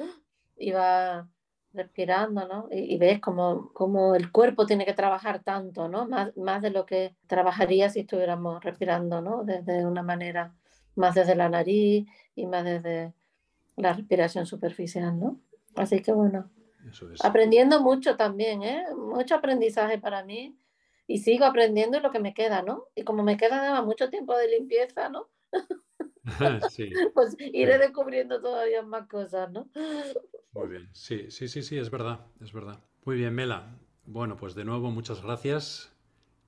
[0.56, 1.28] y va
[1.74, 2.68] respirando, ¿no?
[2.72, 6.08] Y, ves como, como, el cuerpo tiene que trabajar tanto, ¿no?
[6.08, 9.44] Más, más de lo que trabajaría si estuviéramos respirando, ¿no?
[9.44, 10.54] Desde una manera
[10.96, 13.14] más desde la nariz y más desde
[13.78, 15.40] la respiración superficial, ¿no?
[15.76, 16.50] Así que bueno,
[17.24, 18.84] aprendiendo mucho también, ¿eh?
[18.96, 20.58] Mucho aprendizaje para mí
[21.08, 22.88] y sigo aprendiendo lo que me queda, ¿no?
[22.96, 25.30] Y como me queda mucho tiempo de limpieza, ¿no?
[27.14, 29.68] pues iré descubriendo todavía más cosas, ¿no?
[30.54, 32.80] Muy bien, sí, sí, sí, sí, es verdad, es verdad.
[33.06, 33.78] Muy bien, Mela.
[34.06, 35.92] Bueno, pues de nuevo muchas gracias